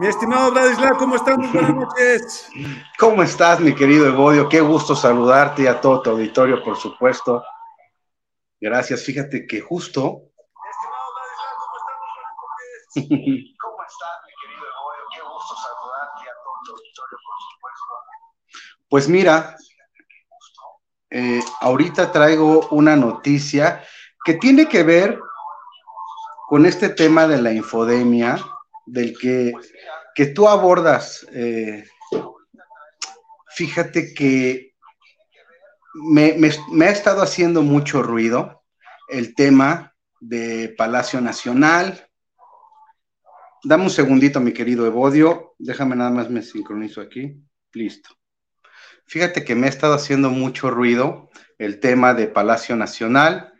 Mi 0.00 0.06
estimado 0.06 0.50
Vladislav, 0.50 0.96
¿cómo 0.96 1.16
estás? 1.16 1.36
buenas 1.36 1.74
noches. 1.74 2.48
¿Cómo 2.98 3.22
estás, 3.22 3.60
mi 3.60 3.74
querido 3.74 4.06
Evodio? 4.06 4.48
Qué 4.48 4.62
gusto 4.62 4.96
saludarte 4.96 5.64
y 5.64 5.66
a 5.66 5.78
todo 5.78 6.00
tu 6.00 6.08
auditorio, 6.08 6.64
por 6.64 6.78
supuesto. 6.78 7.44
Gracias. 8.58 9.04
Fíjate 9.04 9.46
que 9.46 9.60
justo. 9.60 10.00
¿cómo 10.00 10.30
estás? 10.70 10.88
¿Cómo 12.94 13.12
estás, 13.12 13.44
mi 14.24 14.32
querido 14.40 14.64
Evodio? 14.72 15.04
Qué 15.12 15.20
gusto 15.20 15.54
saludarte 15.54 16.24
y 16.24 16.28
a 16.28 16.32
todo 16.42 16.54
tu 16.64 16.72
auditorio, 16.72 17.18
por 17.26 17.36
supuesto. 17.52 17.92
Pues 18.88 19.06
mira, 19.06 19.54
eh, 21.10 21.44
ahorita 21.60 22.10
traigo 22.10 22.68
una 22.70 22.96
noticia 22.96 23.84
que 24.24 24.32
tiene 24.32 24.66
que 24.66 24.82
ver 24.82 25.20
con 26.48 26.64
este 26.64 26.88
tema 26.88 27.26
de 27.26 27.42
la 27.42 27.52
infodemia 27.52 28.42
del 28.90 29.16
que, 29.16 29.52
que 30.14 30.26
tú 30.26 30.48
abordas. 30.48 31.26
Eh, 31.32 31.84
fíjate 33.54 34.12
que 34.12 34.74
me, 35.94 36.34
me, 36.34 36.84
ha 36.84 36.90
estado 36.90 37.22
haciendo 37.22 37.62
mucho 37.62 38.02
ruido 38.02 38.62
el 39.08 39.34
tema 39.34 39.94
de 40.20 40.74
Palacio 40.76 41.20
Nacional. 41.20 42.08
Dame 43.62 43.84
un 43.84 43.90
segundito, 43.90 44.40
mi 44.40 44.52
querido 44.52 44.86
Evodio. 44.86 45.54
Déjame 45.58 45.96
nada 45.96 46.10
más 46.10 46.30
me 46.30 46.42
sincronizo 46.42 47.00
aquí. 47.00 47.36
Listo. 47.72 48.10
Fíjate 49.06 49.44
que 49.44 49.54
me 49.54 49.66
ha 49.66 49.70
estado 49.70 49.94
haciendo 49.94 50.30
mucho 50.30 50.70
ruido 50.70 51.30
el 51.58 51.78
tema 51.78 52.14
de 52.14 52.26
Palacio 52.26 52.74
Nacional, 52.76 53.52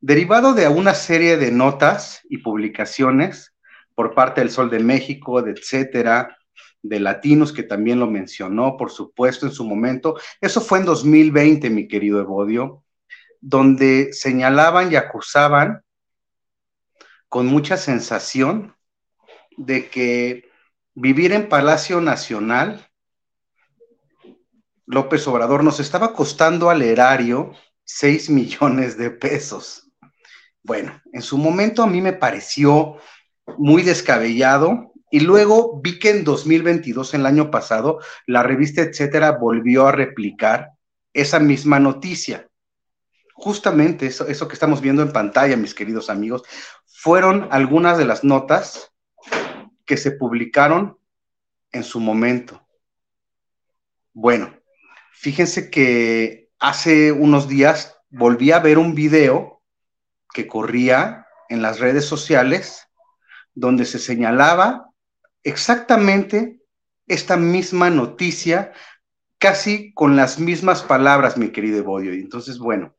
derivado 0.00 0.54
de 0.54 0.68
una 0.68 0.94
serie 0.94 1.36
de 1.36 1.50
notas 1.50 2.20
y 2.28 2.38
publicaciones 2.38 3.54
por 3.98 4.14
parte 4.14 4.40
del 4.40 4.52
Sol 4.52 4.70
de 4.70 4.78
México, 4.78 5.42
de 5.42 5.50
etcétera, 5.50 6.38
de 6.82 7.00
Latinos, 7.00 7.52
que 7.52 7.64
también 7.64 7.98
lo 7.98 8.06
mencionó, 8.06 8.76
por 8.76 8.92
supuesto, 8.92 9.44
en 9.44 9.50
su 9.50 9.64
momento. 9.64 10.16
Eso 10.40 10.60
fue 10.60 10.78
en 10.78 10.84
2020, 10.84 11.68
mi 11.68 11.88
querido 11.88 12.20
Evodio, 12.20 12.84
donde 13.40 14.12
señalaban 14.12 14.92
y 14.92 14.94
acusaban 14.94 15.82
con 17.28 17.46
mucha 17.46 17.76
sensación 17.76 18.76
de 19.56 19.88
que 19.88 20.48
vivir 20.94 21.32
en 21.32 21.48
Palacio 21.48 22.00
Nacional, 22.00 22.88
López 24.86 25.26
Obrador, 25.26 25.64
nos 25.64 25.80
estaba 25.80 26.12
costando 26.12 26.70
al 26.70 26.82
erario 26.82 27.52
6 27.82 28.30
millones 28.30 28.96
de 28.96 29.10
pesos. 29.10 29.90
Bueno, 30.62 31.02
en 31.12 31.22
su 31.22 31.36
momento 31.36 31.82
a 31.82 31.88
mí 31.88 32.00
me 32.00 32.12
pareció 32.12 32.98
muy 33.56 33.82
descabellado. 33.82 34.92
Y 35.10 35.20
luego 35.20 35.80
vi 35.82 35.98
que 35.98 36.10
en 36.10 36.24
2022, 36.24 37.14
el 37.14 37.24
año 37.24 37.50
pasado, 37.50 38.00
la 38.26 38.42
revista 38.42 38.82
Etcétera 38.82 39.32
volvió 39.32 39.86
a 39.86 39.92
replicar 39.92 40.72
esa 41.14 41.38
misma 41.38 41.80
noticia. 41.80 42.48
Justamente 43.32 44.06
eso, 44.06 44.26
eso 44.26 44.48
que 44.48 44.54
estamos 44.54 44.80
viendo 44.80 45.02
en 45.02 45.12
pantalla, 45.12 45.56
mis 45.56 45.74
queridos 45.74 46.10
amigos, 46.10 46.42
fueron 46.84 47.48
algunas 47.50 47.96
de 47.96 48.04
las 48.04 48.24
notas 48.24 48.92
que 49.86 49.96
se 49.96 50.10
publicaron 50.10 50.98
en 51.72 51.84
su 51.84 52.00
momento. 52.00 52.66
Bueno, 54.12 54.52
fíjense 55.12 55.70
que 55.70 56.50
hace 56.58 57.12
unos 57.12 57.48
días 57.48 57.96
volví 58.10 58.50
a 58.52 58.58
ver 58.58 58.78
un 58.78 58.94
video 58.94 59.62
que 60.34 60.46
corría 60.46 61.26
en 61.48 61.62
las 61.62 61.78
redes 61.78 62.04
sociales 62.04 62.87
donde 63.58 63.84
se 63.84 63.98
señalaba 63.98 64.90
exactamente 65.42 66.60
esta 67.08 67.36
misma 67.36 67.90
noticia, 67.90 68.72
casi 69.38 69.92
con 69.94 70.14
las 70.14 70.38
mismas 70.38 70.82
palabras, 70.82 71.36
mi 71.36 71.50
querido 71.50 71.78
Evodio. 71.78 72.14
Y 72.14 72.20
entonces, 72.20 72.58
bueno, 72.58 72.94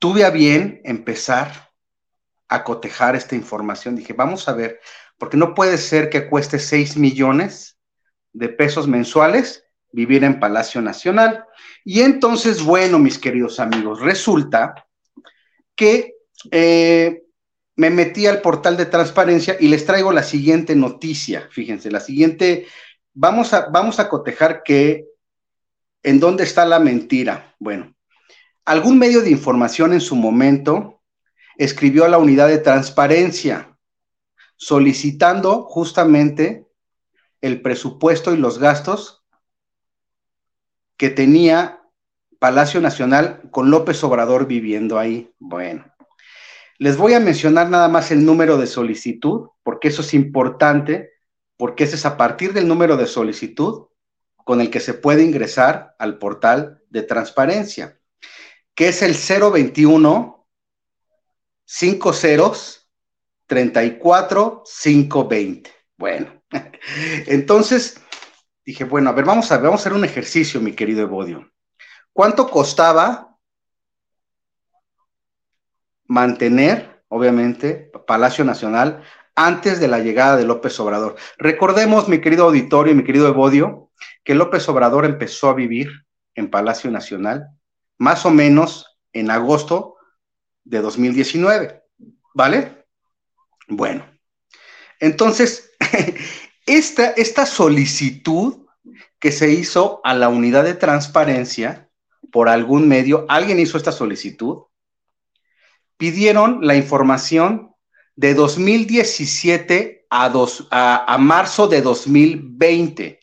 tuve 0.00 0.24
a 0.24 0.30
bien 0.30 0.80
empezar 0.84 1.70
a 2.48 2.64
cotejar 2.64 3.14
esta 3.14 3.36
información. 3.36 3.94
Dije, 3.94 4.12
vamos 4.12 4.48
a 4.48 4.54
ver, 4.54 4.80
porque 5.18 5.36
no 5.36 5.54
puede 5.54 5.78
ser 5.78 6.10
que 6.10 6.28
cueste 6.28 6.58
6 6.58 6.96
millones 6.96 7.78
de 8.32 8.48
pesos 8.48 8.88
mensuales 8.88 9.64
vivir 9.92 10.24
en 10.24 10.40
Palacio 10.40 10.82
Nacional. 10.82 11.44
Y 11.84 12.00
entonces, 12.00 12.62
bueno, 12.62 12.98
mis 12.98 13.18
queridos 13.18 13.60
amigos, 13.60 14.00
resulta 14.00 14.74
que 15.76 16.14
eh, 16.50 17.22
me 17.78 17.90
metí 17.90 18.26
al 18.26 18.40
portal 18.40 18.76
de 18.76 18.86
transparencia 18.86 19.56
y 19.60 19.68
les 19.68 19.86
traigo 19.86 20.10
la 20.10 20.24
siguiente 20.24 20.74
noticia. 20.74 21.48
Fíjense, 21.52 21.92
la 21.92 22.00
siguiente, 22.00 22.66
vamos 23.14 23.54
a, 23.54 23.68
vamos 23.68 24.00
a 24.00 24.08
cotejar 24.08 24.64
que 24.64 25.06
en 26.02 26.18
dónde 26.18 26.42
está 26.42 26.66
la 26.66 26.80
mentira. 26.80 27.54
Bueno, 27.60 27.94
algún 28.64 28.98
medio 28.98 29.22
de 29.22 29.30
información 29.30 29.92
en 29.92 30.00
su 30.00 30.16
momento 30.16 31.00
escribió 31.56 32.04
a 32.04 32.08
la 32.08 32.18
unidad 32.18 32.48
de 32.48 32.58
transparencia 32.58 33.78
solicitando 34.56 35.62
justamente 35.62 36.66
el 37.40 37.62
presupuesto 37.62 38.34
y 38.34 38.38
los 38.38 38.58
gastos 38.58 39.24
que 40.96 41.10
tenía 41.10 41.80
Palacio 42.40 42.80
Nacional 42.80 43.40
con 43.52 43.70
López 43.70 44.02
Obrador 44.02 44.48
viviendo 44.48 44.98
ahí. 44.98 45.32
Bueno, 45.38 45.84
les 46.78 46.96
voy 46.96 47.14
a 47.14 47.20
mencionar 47.20 47.68
nada 47.68 47.88
más 47.88 48.10
el 48.10 48.24
número 48.24 48.56
de 48.56 48.66
solicitud, 48.66 49.48
porque 49.62 49.88
eso 49.88 50.02
es 50.02 50.14
importante, 50.14 51.10
porque 51.56 51.84
ese 51.84 51.96
es 51.96 52.06
a 52.06 52.16
partir 52.16 52.52
del 52.52 52.68
número 52.68 52.96
de 52.96 53.06
solicitud 53.06 53.88
con 54.36 54.60
el 54.60 54.70
que 54.70 54.80
se 54.80 54.94
puede 54.94 55.24
ingresar 55.24 55.94
al 55.98 56.18
portal 56.18 56.82
de 56.88 57.02
transparencia, 57.02 58.00
que 58.74 58.88
es 58.88 59.02
el 59.02 59.14
021 59.14 60.48
50 61.64 62.48
34 63.46 64.62
520. 64.64 65.70
Bueno, 65.96 66.42
entonces 67.26 68.00
dije, 68.64 68.84
bueno, 68.84 69.10
a 69.10 69.14
ver, 69.14 69.24
vamos 69.24 69.50
a, 69.50 69.58
vamos 69.58 69.80
a 69.80 69.82
hacer 69.82 69.92
un 69.94 70.04
ejercicio, 70.04 70.60
mi 70.60 70.72
querido 70.72 71.02
Evodio. 71.02 71.50
¿Cuánto 72.12 72.48
costaba 72.48 73.27
mantener, 76.08 77.02
obviamente, 77.08 77.92
Palacio 78.06 78.44
Nacional 78.44 79.02
antes 79.36 79.78
de 79.78 79.86
la 79.86 80.00
llegada 80.00 80.36
de 80.36 80.44
López 80.44 80.80
Obrador. 80.80 81.14
Recordemos, 81.38 82.08
mi 82.08 82.20
querido 82.20 82.46
auditorio 82.46 82.92
y 82.92 82.96
mi 82.96 83.04
querido 83.04 83.28
Evodio, 83.28 83.90
que 84.24 84.34
López 84.34 84.68
Obrador 84.68 85.04
empezó 85.04 85.48
a 85.48 85.54
vivir 85.54 85.90
en 86.34 86.50
Palacio 86.50 86.90
Nacional 86.90 87.48
más 87.98 88.26
o 88.26 88.30
menos 88.30 88.98
en 89.12 89.30
agosto 89.30 89.96
de 90.64 90.80
2019, 90.80 91.82
¿vale? 92.34 92.84
Bueno, 93.68 94.04
entonces, 95.00 95.72
esta, 96.66 97.10
esta 97.10 97.46
solicitud 97.46 98.66
que 99.18 99.32
se 99.32 99.50
hizo 99.50 100.00
a 100.04 100.14
la 100.14 100.28
unidad 100.28 100.64
de 100.64 100.74
transparencia 100.74 101.90
por 102.30 102.48
algún 102.48 102.88
medio, 102.88 103.26
alguien 103.28 103.58
hizo 103.58 103.76
esta 103.76 103.92
solicitud, 103.92 104.64
pidieron 105.98 106.66
la 106.66 106.76
información 106.76 107.74
de 108.16 108.32
2017 108.34 110.06
a, 110.10 110.32
a, 110.70 111.18
marzo 111.18 111.68
de 111.68 111.82
2020. 111.82 113.20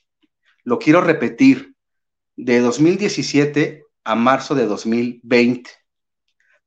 Lo 0.64 0.78
quiero 0.78 1.02
repetir, 1.02 1.74
de 2.36 2.60
2017 2.60 3.84
a 4.04 4.16
marzo 4.16 4.56
de 4.56 4.68
2020. 4.68 5.72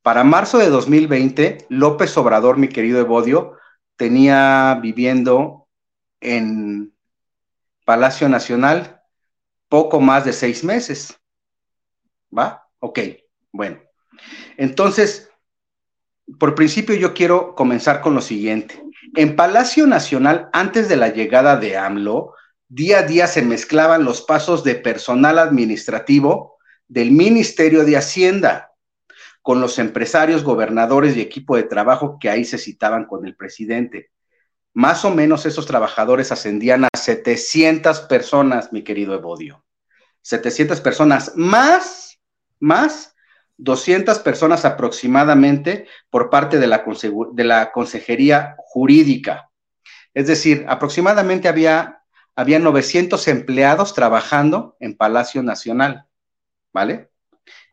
Para 0.03 0.25
marzo 0.25 0.59
de 0.59 0.71
2020, 0.71 1.67
López 1.69 2.17
Obrador, 2.17 2.57
mi 2.57 2.69
querido 2.69 2.99
Evodio, 2.99 3.57
tenía 3.97 4.79
viviendo 4.81 5.69
en 6.21 6.95
Palacio 7.85 8.29
Nacional 8.29 9.03
poco 9.69 10.01
más 10.01 10.25
de 10.25 10.33
seis 10.33 10.65
meses. 10.65 11.19
¿Va? 12.37 12.67
Ok, 12.81 13.01
bueno. 13.53 13.81
Entonces, 14.57 15.28
por 16.39 16.55
principio 16.55 16.95
yo 16.95 17.15
quiero 17.15 17.55
comenzar 17.55 18.01
con 18.01 18.15
lo 18.15 18.21
siguiente. 18.21 18.83
En 19.15 19.37
Palacio 19.37 19.87
Nacional, 19.87 20.49
antes 20.53 20.89
de 20.89 20.97
la 20.97 21.09
llegada 21.09 21.57
de 21.57 21.77
AMLO, 21.77 22.35
día 22.69 22.99
a 22.99 23.03
día 23.03 23.27
se 23.27 23.43
mezclaban 23.43 24.05
los 24.05 24.23
pasos 24.23 24.63
de 24.65 24.75
personal 24.75 25.39
administrativo 25.39 26.59
del 26.87 27.13
Ministerio 27.13 27.85
de 27.85 27.97
Hacienda 27.97 28.73
con 29.43 29.61
los 29.61 29.79
empresarios, 29.79 30.45
gobernadores 30.45 31.17
y 31.17 31.23
equipo 31.23 31.57
de 31.57 31.63
trabajo 31.63 32.19
que 32.21 32.29
ahí 32.29 32.45
se 32.45 32.59
citaban 32.59 33.07
con 33.07 33.25
el 33.25 33.35
presidente. 33.35 34.11
Más 34.75 35.05
o 35.07 35.15
menos 35.15 35.47
esos 35.47 35.67
trabajadores 35.67 36.31
ascendían 36.31 36.85
a 36.85 36.89
700 36.95 38.01
personas, 38.03 38.73
mi 38.73 38.85
querido 38.85 39.15
Evodio. 39.15 39.65
700 40.21 40.83
personas 40.83 41.33
más, 41.35 42.21
más 42.61 43.15
200 43.59 44.21
personas 44.21 44.65
aproximadamente 44.65 45.87
por 46.11 46.31
parte 46.31 46.59
de 46.59 46.67
la, 46.67 46.85
de 47.33 47.45
la 47.45 47.73
Consejería 47.73 48.55
Jurídica. 48.59 49.51
Es 50.15 50.27
decir, 50.27 50.65
aproximadamente 50.69 51.49
había, 51.49 52.03
había 52.35 52.59
900 52.61 53.29
empleados 53.29 53.95
trabajando 53.95 54.77
en 54.81 54.97
Palacio 54.97 55.43
Nacional, 55.43 56.07
¿vale? 56.73 57.11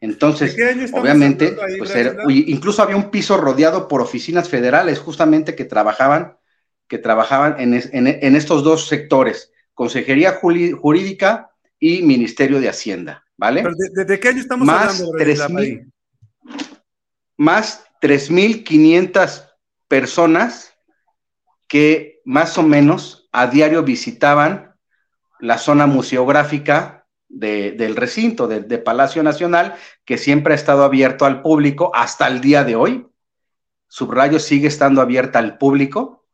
Entonces, 0.01 0.55
obviamente, 0.93 1.55
pues 1.77 1.93
incluso 2.27 2.81
había 2.81 2.95
un 2.95 3.09
piso 3.09 3.37
rodeado 3.37 3.87
por 3.87 4.01
oficinas 4.01 4.49
federales, 4.49 4.99
justamente 4.99 5.55
que 5.55 5.65
trabajaban, 5.65 6.37
que 6.87 6.97
trabajaban 6.97 7.59
en, 7.59 7.73
en 7.73 8.35
estos 8.35 8.63
dos 8.63 8.87
sectores, 8.87 9.51
Consejería 9.73 10.39
Jurídica 10.39 11.51
y 11.79 12.01
Ministerio 12.01 12.61
de 12.61 12.69
Hacienda. 12.69 13.24
¿Vale? 13.37 13.63
¿Desde 13.93 14.19
qué 14.19 14.29
año 14.29 14.39
estamos 14.39 14.65
más 14.65 14.99
hablando? 14.99 15.17
3, 15.17 15.49
mil, 15.49 15.93
más 17.37 17.85
3.500 18.01 19.49
personas 19.87 20.73
que 21.67 22.21
más 22.25 22.57
o 22.57 22.63
menos 22.63 23.27
a 23.31 23.47
diario 23.47 23.83
visitaban 23.83 24.75
la 25.39 25.57
zona 25.57 25.87
museográfica 25.87 27.07
del 27.27 27.95
recinto, 27.95 28.47
de, 28.47 28.61
de, 28.61 28.77
Palacio 28.77 29.21
Nacional, 29.21 29.75
que 30.05 30.17
siempre 30.17 30.53
ha 30.53 30.55
estado 30.55 30.83
abierto 30.83 31.25
al 31.25 31.41
público 31.41 31.91
hasta 31.93 32.27
el 32.27 32.39
día 32.39 32.63
de 32.63 32.75
hoy. 32.75 33.07
Subrayo 33.87 34.39
sigue 34.39 34.67
estando 34.67 35.01
abierta 35.01 35.39
al 35.39 35.57
público, 35.57 36.25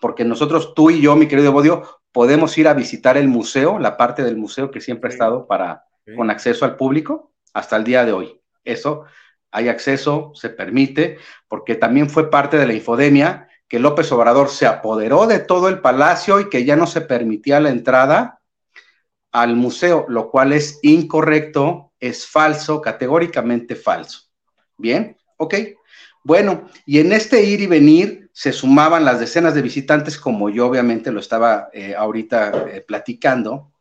porque 0.00 0.24
nosotros, 0.24 0.74
tú 0.74 0.90
y 0.90 1.00
yo, 1.00 1.16
mi 1.16 1.28
querido 1.28 1.52
Bodio, 1.52 2.00
podemos 2.12 2.58
ir 2.58 2.68
a 2.68 2.74
visitar 2.74 3.16
el 3.16 3.28
museo, 3.28 3.78
la 3.78 3.96
parte 3.96 4.22
del 4.22 4.36
museo 4.36 4.70
que 4.70 4.82
siempre 4.82 5.08
ha 5.08 5.12
estado 5.12 5.46
para, 5.46 5.84
con 6.16 6.30
acceso 6.30 6.64
al 6.64 6.76
público 6.76 7.32
hasta 7.52 7.76
el 7.76 7.84
día 7.84 8.04
de 8.04 8.12
hoy. 8.12 8.40
Eso 8.64 9.04
hay 9.50 9.68
acceso, 9.68 10.32
se 10.34 10.50
permite, 10.50 11.18
porque 11.48 11.76
también 11.76 12.10
fue 12.10 12.30
parte 12.30 12.56
de 12.56 12.66
la 12.66 12.74
infodemia 12.74 13.48
que 13.68 13.78
López 13.78 14.10
Obrador 14.12 14.50
se 14.50 14.66
apoderó 14.66 15.26
de 15.26 15.38
todo 15.38 15.68
el 15.68 15.80
palacio 15.80 16.40
y 16.40 16.48
que 16.48 16.64
ya 16.64 16.76
no 16.76 16.86
se 16.86 17.00
permitía 17.00 17.60
la 17.60 17.70
entrada 17.70 18.40
al 19.32 19.56
museo, 19.56 20.06
lo 20.08 20.30
cual 20.30 20.52
es 20.52 20.78
incorrecto, 20.82 21.92
es 21.98 22.26
falso, 22.26 22.80
categóricamente 22.80 23.74
falso. 23.74 24.28
Bien, 24.76 25.16
ok. 25.36 25.54
Bueno, 26.22 26.68
y 26.86 27.00
en 27.00 27.12
este 27.12 27.42
ir 27.44 27.60
y 27.60 27.66
venir 27.66 28.30
se 28.32 28.52
sumaban 28.52 29.04
las 29.04 29.20
decenas 29.20 29.54
de 29.54 29.62
visitantes, 29.62 30.18
como 30.18 30.50
yo 30.50 30.66
obviamente 30.66 31.12
lo 31.12 31.20
estaba 31.20 31.68
eh, 31.72 31.94
ahorita 31.96 32.66
eh, 32.70 32.80
platicando, 32.80 33.73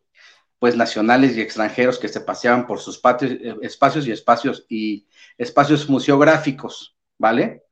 pues 0.63 0.77
nacionales 0.77 1.35
y 1.35 1.41
extranjeros 1.41 1.99
que 1.99 2.07
se 2.07 2.21
paseaban 2.21 2.65
por 2.65 2.79
sus 2.79 2.97
patios, 2.97 3.31
eh, 3.31 3.53
espacios 3.63 4.07
y 4.07 4.13
espacios 4.13 4.65
y 4.69 5.05
espacios 5.37 5.89
museográficos, 5.89 6.95
¿vale? 7.17 7.63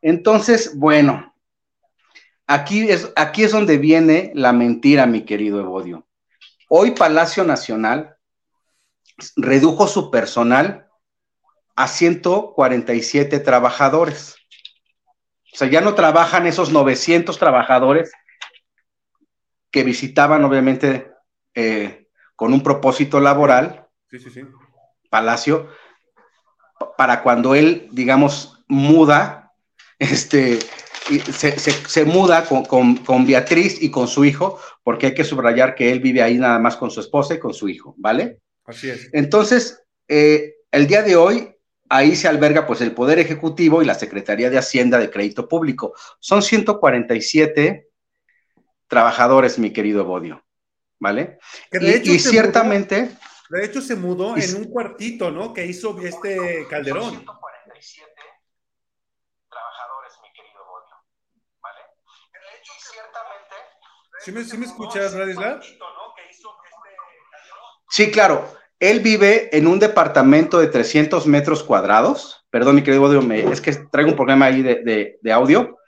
Entonces, 0.00 0.74
bueno, 0.74 1.34
aquí 2.46 2.88
es, 2.88 3.12
aquí 3.14 3.42
es 3.44 3.52
donde 3.52 3.76
viene 3.76 4.32
la 4.34 4.54
mentira, 4.54 5.04
mi 5.04 5.26
querido 5.26 5.60
Evodio. 5.60 6.06
Hoy 6.70 6.92
Palacio 6.92 7.44
Nacional 7.44 8.16
redujo 9.36 9.86
su 9.86 10.10
personal 10.10 10.88
a 11.76 11.88
147 11.88 13.38
trabajadores. 13.40 14.36
O 15.52 15.58
sea, 15.58 15.68
ya 15.68 15.82
no 15.82 15.94
trabajan 15.94 16.46
esos 16.46 16.72
900 16.72 17.38
trabajadores 17.38 18.10
que 19.70 19.84
visitaban, 19.84 20.42
obviamente, 20.42 21.12
eh, 21.54 21.99
con 22.40 22.54
un 22.54 22.62
propósito 22.62 23.20
laboral, 23.20 23.86
Palacio, 25.10 25.68
para 26.96 27.22
cuando 27.22 27.54
él, 27.54 27.90
digamos, 27.92 28.64
muda, 28.66 29.52
este, 29.98 30.58
se, 31.34 32.04
muda 32.06 32.46
con, 32.46 33.26
Beatriz 33.26 33.82
y 33.82 33.90
con 33.90 34.08
su 34.08 34.24
hijo, 34.24 34.58
porque 34.82 35.08
hay 35.08 35.14
que 35.14 35.22
subrayar 35.22 35.74
que 35.74 35.92
él 35.92 36.00
vive 36.00 36.22
ahí 36.22 36.38
nada 36.38 36.58
más 36.58 36.78
con 36.78 36.90
su 36.90 37.00
esposa 37.00 37.34
y 37.34 37.38
con 37.38 37.52
su 37.52 37.68
hijo, 37.68 37.94
¿vale? 37.98 38.40
Así 38.64 38.88
es. 38.88 39.10
Entonces, 39.12 39.84
eh, 40.08 40.54
el 40.70 40.86
día 40.86 41.02
de 41.02 41.16
hoy, 41.16 41.54
ahí 41.90 42.16
se 42.16 42.26
alberga 42.26 42.66
pues 42.66 42.80
el 42.80 42.92
Poder 42.92 43.18
Ejecutivo 43.18 43.82
y 43.82 43.84
la 43.84 43.96
Secretaría 43.96 44.48
de 44.48 44.56
Hacienda 44.56 44.96
de 44.96 45.10
Crédito 45.10 45.46
Público. 45.46 45.92
Son 46.20 46.40
147 46.40 47.86
trabajadores, 48.88 49.58
mi 49.58 49.74
querido 49.74 50.06
Bodio. 50.06 50.42
¿Vale? 51.00 51.38
y, 51.72 52.18
ciertamente... 52.18 53.16
de 53.48 53.64
hecho, 53.64 53.80
se 53.80 53.96
mudó 53.96 54.36
en 54.36 54.54
un 54.54 54.64
cuartito, 54.64 55.30
¿no? 55.30 55.52
Que 55.52 55.66
hizo 55.66 55.98
este 56.00 56.66
Calderón. 56.68 57.10
147 57.10 58.06
trabajadores, 59.48 60.12
mi 60.22 60.32
querido 60.32 60.60
Bodio, 60.68 60.96
¿vale? 61.60 61.80
De 62.32 62.58
hecho, 62.58 62.72
ciertamente... 62.92 63.56
¿Sí 64.20 64.32
me, 64.32 64.44
¿sí 64.44 64.58
me 64.58 64.66
escuchas, 64.66 65.14
Radislav? 65.14 65.62
Sí, 67.88 68.10
claro. 68.12 68.46
Él 68.78 69.00
vive 69.00 69.54
en 69.54 69.66
un 69.66 69.78
departamento 69.78 70.58
de 70.58 70.68
300 70.68 71.26
metros 71.26 71.62
cuadrados. 71.62 72.46
Perdón, 72.50 72.76
mi 72.76 72.82
querido 72.82 73.02
Bodio, 73.02 73.20
es 73.52 73.60
que 73.60 73.72
traigo 73.72 74.10
un 74.10 74.16
problema 74.16 74.46
ahí 74.46 74.62
de, 74.62 75.18
de 75.20 75.32
audio. 75.32 75.78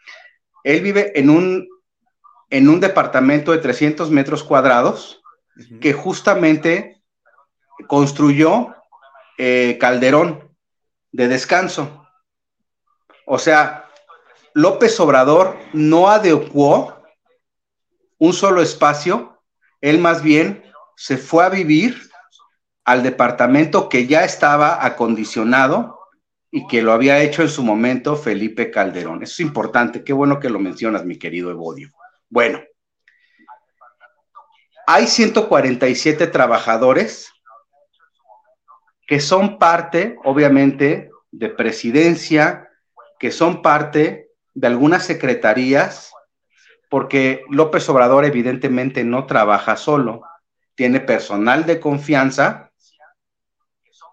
Él 0.65 0.81
vive 0.81 1.19
en 1.19 1.31
un 1.31 1.72
en 2.53 2.69
un 2.69 2.81
departamento 2.81 3.53
de 3.53 3.59
300 3.59 4.11
metros 4.11 4.45
cuadrados 4.45 5.23
que 5.81 5.95
justamente 5.95 7.03
construyó 7.89 8.75
eh, 9.39 9.79
Calderón 9.81 10.55
de 11.13 11.29
descanso. 11.29 12.07
O 13.25 13.39
sea, 13.39 13.89
López 14.53 15.01
Obrador 15.01 15.57
no 15.73 16.11
adecuó 16.11 17.03
un 18.19 18.35
solo 18.35 18.61
espacio, 18.61 19.41
él 19.81 19.99
más 19.99 20.23
bien 20.23 20.63
se 20.95 21.17
fue 21.17 21.47
a 21.47 21.49
vivir 21.49 22.03
al 22.85 23.03
departamento 23.03 23.89
que 23.89 24.07
ya 24.07 24.25
estaba 24.25 24.85
acondicionado 24.85 26.01
y 26.51 26.67
que 26.67 26.83
lo 26.83 26.93
había 26.93 27.23
hecho 27.23 27.41
en 27.41 27.49
su 27.49 27.63
momento 27.63 28.15
Felipe 28.15 28.71
Calderón. 28.71 29.23
Eso 29.23 29.33
es 29.33 29.41
importante, 29.41 30.05
qué 30.05 30.13
bueno 30.13 30.39
que 30.39 30.51
lo 30.51 30.59
mencionas, 30.59 31.07
mi 31.07 31.19
querido 31.19 31.51
Evodio. 31.51 31.89
Bueno, 32.33 32.63
hay 34.87 35.07
147 35.07 36.29
trabajadores 36.29 37.31
que 39.07 39.21
son 39.21 39.59
parte, 39.59 40.17
obviamente, 40.25 41.11
de 41.31 41.51
presidencia, 41.51 42.71
que 43.19 43.31
son 43.33 43.61
parte 43.61 44.31
de 44.55 44.67
algunas 44.67 45.05
secretarías, 45.05 46.11
porque 46.89 47.45
López 47.51 47.87
Obrador 47.91 48.25
evidentemente 48.25 49.05
no 49.05 49.27
trabaja 49.27 49.77
solo, 49.77 50.23
tiene 50.75 51.01
personal 51.01 51.67
de 51.67 51.81
confianza, 51.81 52.73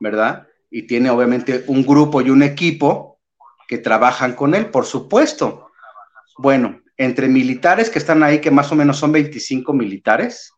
¿verdad? 0.01 0.45
Y 0.69 0.87
tiene 0.87 1.09
obviamente 1.09 1.63
un 1.67 1.85
grupo 1.85 2.19
y 2.19 2.31
un 2.31 2.43
equipo 2.43 3.21
que 3.65 3.77
trabajan 3.77 4.35
con 4.35 4.55
él, 4.55 4.69
por 4.71 4.85
supuesto. 4.85 5.71
Bueno, 6.37 6.81
entre 6.99 7.29
militares 7.29 7.89
que 7.89 7.97
están 7.97 8.21
ahí, 8.23 8.39
que 8.39 8.51
más 8.51 8.71
o 8.73 8.75
menos 8.75 8.97
son 8.97 9.13
25 9.13 9.71
militares, 9.73 10.51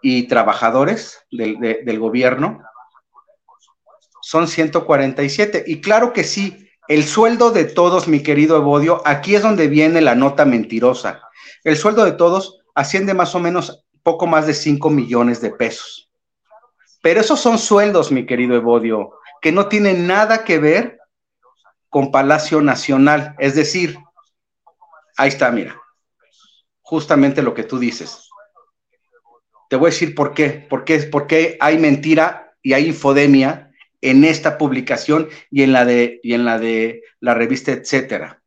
y 0.00 0.24
trabajadores 0.24 1.24
del, 1.30 1.98
gobierno, 1.98 2.60
son 4.22 4.48
147. 4.48 5.64
Y 5.66 5.80
claro 5.80 6.12
que 6.12 6.24
sí, 6.24 6.66
el 6.88 7.04
sueldo 7.04 7.50
de 7.50 7.64
todos, 7.64 8.08
mi 8.08 8.22
querido 8.22 8.56
Evodio, 8.56 9.02
aquí 9.04 9.34
es 9.34 9.42
donde 9.42 9.68
viene 9.68 10.00
la 10.00 10.14
nota 10.14 10.44
mentirosa. 10.44 11.22
El 11.62 11.76
sueldo 11.76 12.04
de 12.04 12.12
todos 12.12 12.62
asciende 12.74 13.14
más 13.14 13.34
o 13.34 13.38
menos 13.38 13.84
poco 14.02 14.26
más 14.26 14.46
de 14.46 14.54
5 14.54 14.90
millones 14.90 15.40
de 15.40 15.50
pesos. 15.50 16.10
Pero 17.02 17.20
esos 17.20 17.38
son 17.38 17.58
sueldos, 17.58 18.10
mi 18.10 18.24
querido 18.24 18.56
Evodio, 18.56 19.12
que 19.42 19.52
no 19.52 19.68
tienen 19.68 20.06
nada 20.06 20.42
que 20.42 20.58
ver 20.58 20.98
con 21.90 22.10
Palacio 22.10 22.62
Nacional. 22.62 23.36
Es 23.38 23.54
decir, 23.54 23.98
Ahí 25.16 25.28
está, 25.28 25.50
mira. 25.50 25.80
Justamente 26.80 27.42
lo 27.42 27.54
que 27.54 27.64
tú 27.64 27.78
dices. 27.78 28.28
Te 29.68 29.76
voy 29.76 29.88
a 29.88 29.90
decir 29.90 30.14
por 30.14 30.34
qué. 30.34 30.66
¿Por 30.68 30.84
qué? 30.84 31.56
Hay 31.60 31.78
mentira 31.78 32.54
y 32.62 32.72
hay 32.74 32.88
infodemia 32.88 33.70
en 34.00 34.24
esta 34.24 34.58
publicación 34.58 35.28
y 35.50 35.62
en 35.62 35.72
la 35.72 35.84
de, 35.84 36.20
y 36.22 36.34
en 36.34 36.44
la, 36.44 36.58
de 36.58 37.02
la 37.20 37.34
revista, 37.34 37.72
etcétera. 37.72 38.42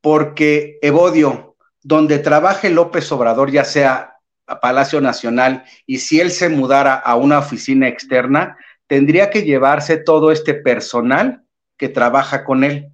Porque 0.00 0.78
Evodio, 0.82 1.56
donde 1.82 2.18
trabaje 2.18 2.70
López 2.70 3.10
Obrador, 3.12 3.50
ya 3.50 3.64
sea 3.64 4.16
a 4.46 4.60
Palacio 4.60 5.00
Nacional, 5.00 5.64
y 5.86 5.98
si 5.98 6.20
él 6.20 6.30
se 6.30 6.48
mudara 6.50 6.94
a 6.94 7.14
una 7.16 7.38
oficina 7.38 7.88
externa, 7.88 8.58
tendría 8.86 9.30
que 9.30 9.42
llevarse 9.42 9.96
todo 9.96 10.30
este 10.30 10.54
personal 10.54 11.44
que 11.78 11.88
trabaja 11.88 12.44
con 12.44 12.64
él. 12.64 12.90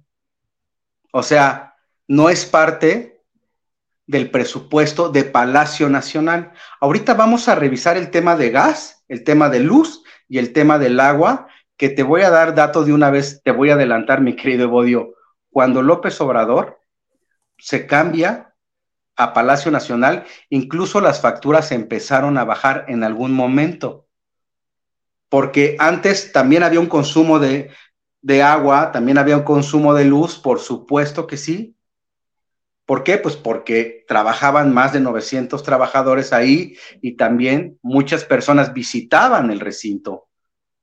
O 1.11 1.23
sea, 1.23 1.70
no 2.11 2.29
es 2.29 2.45
parte 2.45 3.21
del 4.05 4.31
presupuesto 4.31 5.07
de 5.07 5.23
Palacio 5.23 5.87
Nacional. 5.87 6.51
Ahorita 6.81 7.13
vamos 7.13 7.47
a 7.47 7.55
revisar 7.55 7.95
el 7.95 8.11
tema 8.11 8.35
de 8.35 8.49
gas, 8.49 9.05
el 9.07 9.23
tema 9.23 9.47
de 9.47 9.61
luz 9.61 10.03
y 10.27 10.37
el 10.37 10.51
tema 10.51 10.77
del 10.77 10.99
agua, 10.99 11.47
que 11.77 11.87
te 11.87 12.03
voy 12.03 12.23
a 12.23 12.29
dar 12.29 12.53
dato 12.53 12.83
de 12.83 12.91
una 12.91 13.11
vez, 13.11 13.41
te 13.45 13.51
voy 13.51 13.69
a 13.69 13.75
adelantar, 13.75 14.19
mi 14.19 14.35
querido 14.35 14.65
Evodio. 14.65 15.13
Cuando 15.51 15.81
López 15.81 16.19
Obrador 16.19 16.81
se 17.57 17.87
cambia 17.87 18.55
a 19.15 19.31
Palacio 19.31 19.71
Nacional, 19.71 20.25
incluso 20.49 20.99
las 20.99 21.21
facturas 21.21 21.71
empezaron 21.71 22.37
a 22.37 22.43
bajar 22.43 22.83
en 22.89 23.05
algún 23.05 23.31
momento, 23.31 24.09
porque 25.29 25.77
antes 25.79 26.33
también 26.33 26.63
había 26.63 26.81
un 26.81 26.87
consumo 26.87 27.39
de, 27.39 27.71
de 28.21 28.43
agua, 28.43 28.91
también 28.91 29.17
había 29.17 29.37
un 29.37 29.43
consumo 29.43 29.93
de 29.93 30.03
luz, 30.03 30.37
por 30.37 30.59
supuesto 30.59 31.25
que 31.25 31.37
sí. 31.37 31.77
¿Por 32.91 33.05
qué? 33.05 33.17
Pues 33.17 33.37
porque 33.37 34.03
trabajaban 34.05 34.73
más 34.73 34.91
de 34.91 34.99
900 34.99 35.63
trabajadores 35.63 36.33
ahí 36.33 36.75
y 37.01 37.13
también 37.13 37.79
muchas 37.81 38.25
personas 38.25 38.73
visitaban 38.73 39.49
el 39.49 39.61
recinto 39.61 40.27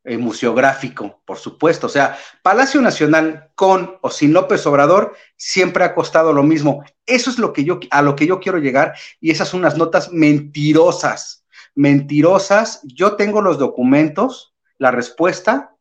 eh, 0.04 0.16
museográfico, 0.16 1.20
por 1.26 1.36
supuesto. 1.36 1.86
O 1.86 1.90
sea, 1.90 2.16
Palacio 2.40 2.80
Nacional 2.80 3.50
con 3.54 3.98
o 4.00 4.10
sin 4.10 4.32
López 4.32 4.66
Obrador 4.66 5.16
siempre 5.36 5.84
ha 5.84 5.94
costado 5.94 6.32
lo 6.32 6.42
mismo. 6.42 6.82
Eso 7.04 7.28
es 7.28 7.38
lo 7.38 7.52
que 7.52 7.64
yo, 7.64 7.78
a 7.90 8.00
lo 8.00 8.16
que 8.16 8.26
yo 8.26 8.40
quiero 8.40 8.56
llegar 8.56 8.94
y 9.20 9.30
esas 9.30 9.50
son 9.50 9.60
unas 9.60 9.76
notas 9.76 10.10
mentirosas, 10.10 11.44
mentirosas. 11.74 12.80
Yo 12.84 13.16
tengo 13.16 13.42
los 13.42 13.58
documentos, 13.58 14.54
la 14.78 14.92
respuesta 14.92 15.74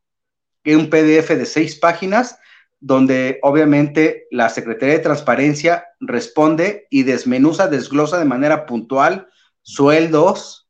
un 0.75 0.89
PDF 0.89 1.29
de 1.29 1.45
seis 1.45 1.75
páginas 1.75 2.39
donde 2.79 3.39
obviamente 3.41 4.27
la 4.31 4.49
Secretaría 4.49 4.95
de 4.95 5.03
Transparencia 5.03 5.85
responde 5.99 6.87
y 6.89 7.03
desmenuza, 7.03 7.67
desglosa 7.67 8.19
de 8.19 8.25
manera 8.25 8.65
puntual 8.65 9.27
sueldos, 9.61 10.69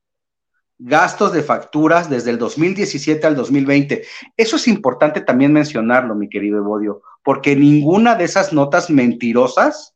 gastos 0.80 1.34
de 1.34 1.44
facturas 1.44 2.10
desde 2.10 2.32
el 2.32 2.38
2017 2.38 3.26
al 3.28 3.36
2020. 3.36 4.04
Eso 4.38 4.56
es 4.56 4.68
importante 4.68 5.22
también 5.22 5.54
mencionarlo, 5.54 6.16
mi 6.16 6.30
querido 6.30 6.58
Evodio, 6.60 7.02
porque 7.24 7.56
ninguna 7.56 8.16
de 8.16 8.26
esas 8.26 8.54
notas 8.54 8.90
mentirosas 8.90 9.96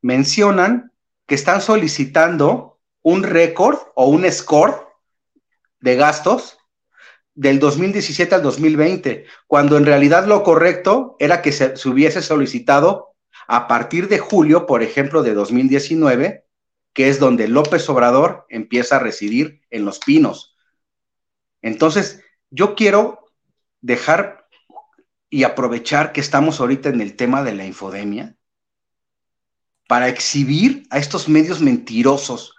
mencionan 0.00 0.92
que 1.26 1.34
están 1.34 1.60
solicitando 1.60 2.78
un 3.02 3.22
récord 3.22 3.78
o 3.94 4.06
un 4.06 4.30
score 4.30 4.74
de 5.80 5.96
gastos 5.96 6.55
del 7.36 7.60
2017 7.60 8.34
al 8.34 8.42
2020, 8.42 9.26
cuando 9.46 9.76
en 9.76 9.84
realidad 9.84 10.26
lo 10.26 10.42
correcto 10.42 11.16
era 11.20 11.42
que 11.42 11.52
se, 11.52 11.74
hubiese 11.86 12.22
solicitado 12.22 13.10
a 13.46 13.68
partir 13.68 14.08
de 14.08 14.18
julio, 14.18 14.66
por 14.66 14.82
ejemplo, 14.82 15.22
de 15.22 15.34
2019, 15.34 16.44
que 16.94 17.08
es 17.10 17.20
donde 17.20 17.46
López 17.46 17.88
Obrador 17.90 18.46
empieza 18.48 18.96
a 18.96 19.00
residir 19.00 19.60
en 19.70 19.84
Los 19.84 19.98
Pinos. 19.98 20.56
Entonces, 21.60 22.22
yo 22.50 22.74
quiero 22.74 23.20
dejar 23.82 24.48
y 25.28 25.44
aprovechar 25.44 26.12
que 26.12 26.22
estamos 26.22 26.58
ahorita 26.58 26.88
en 26.88 27.02
el 27.02 27.16
tema 27.16 27.44
de 27.44 27.54
la 27.54 27.66
infodemia 27.66 28.34
para 29.86 30.08
exhibir 30.08 30.86
a 30.88 30.98
estos 30.98 31.28
medios 31.28 31.60
mentirosos 31.60 32.55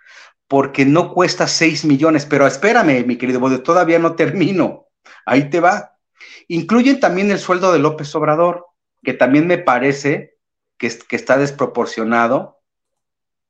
porque 0.48 0.86
no 0.86 1.14
cuesta 1.14 1.48
6 1.48 1.86
millones. 1.86 2.26
Pero 2.26 2.48
espérame, 2.48 3.06
mi 3.06 3.18
querido 3.18 3.62
todavía 3.62 4.00
no 4.00 4.16
termino. 4.16 4.88
Ahí 5.26 5.50
te 5.50 5.60
va. 5.60 5.98
Incluyen 6.48 7.00
también 7.00 7.32
el 7.32 7.40
sueldo 7.40 7.72
de 7.72 7.80
López 7.80 8.14
Obrador, 8.16 8.66
que 9.04 9.14
también 9.14 9.48
me 9.48 9.58
parece 9.58 10.38
que, 10.78 10.98
que 11.08 11.16
está 11.16 11.38
desproporcionado. 11.38 12.60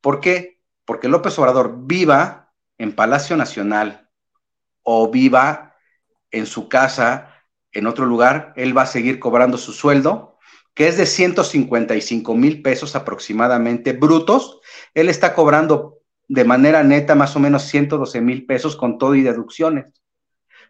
¿Por 0.01 0.19
qué? 0.19 0.61
Porque 0.85 1.07
López 1.07 1.37
Obrador 1.39 1.85
viva 1.85 2.53
en 2.77 2.93
Palacio 2.93 3.37
Nacional 3.37 4.09
o 4.83 5.09
viva 5.11 5.75
en 6.31 6.45
su 6.45 6.69
casa, 6.69 7.33
en 7.71 7.87
otro 7.87 8.05
lugar, 8.05 8.53
él 8.55 8.75
va 8.77 8.83
a 8.83 8.87
seguir 8.87 9.19
cobrando 9.19 9.57
su 9.57 9.73
sueldo, 9.73 10.37
que 10.73 10.87
es 10.87 10.97
de 10.97 11.05
155 11.05 12.35
mil 12.35 12.61
pesos 12.61 12.95
aproximadamente 12.95 13.93
brutos. 13.93 14.59
Él 14.93 15.09
está 15.09 15.33
cobrando 15.33 15.96
de 16.27 16.43
manera 16.43 16.83
neta 16.83 17.15
más 17.15 17.35
o 17.35 17.39
menos 17.39 17.63
112 17.63 18.21
mil 18.21 18.45
pesos 18.45 18.75
con 18.75 18.97
todo 18.97 19.15
y 19.15 19.23
deducciones. 19.23 19.93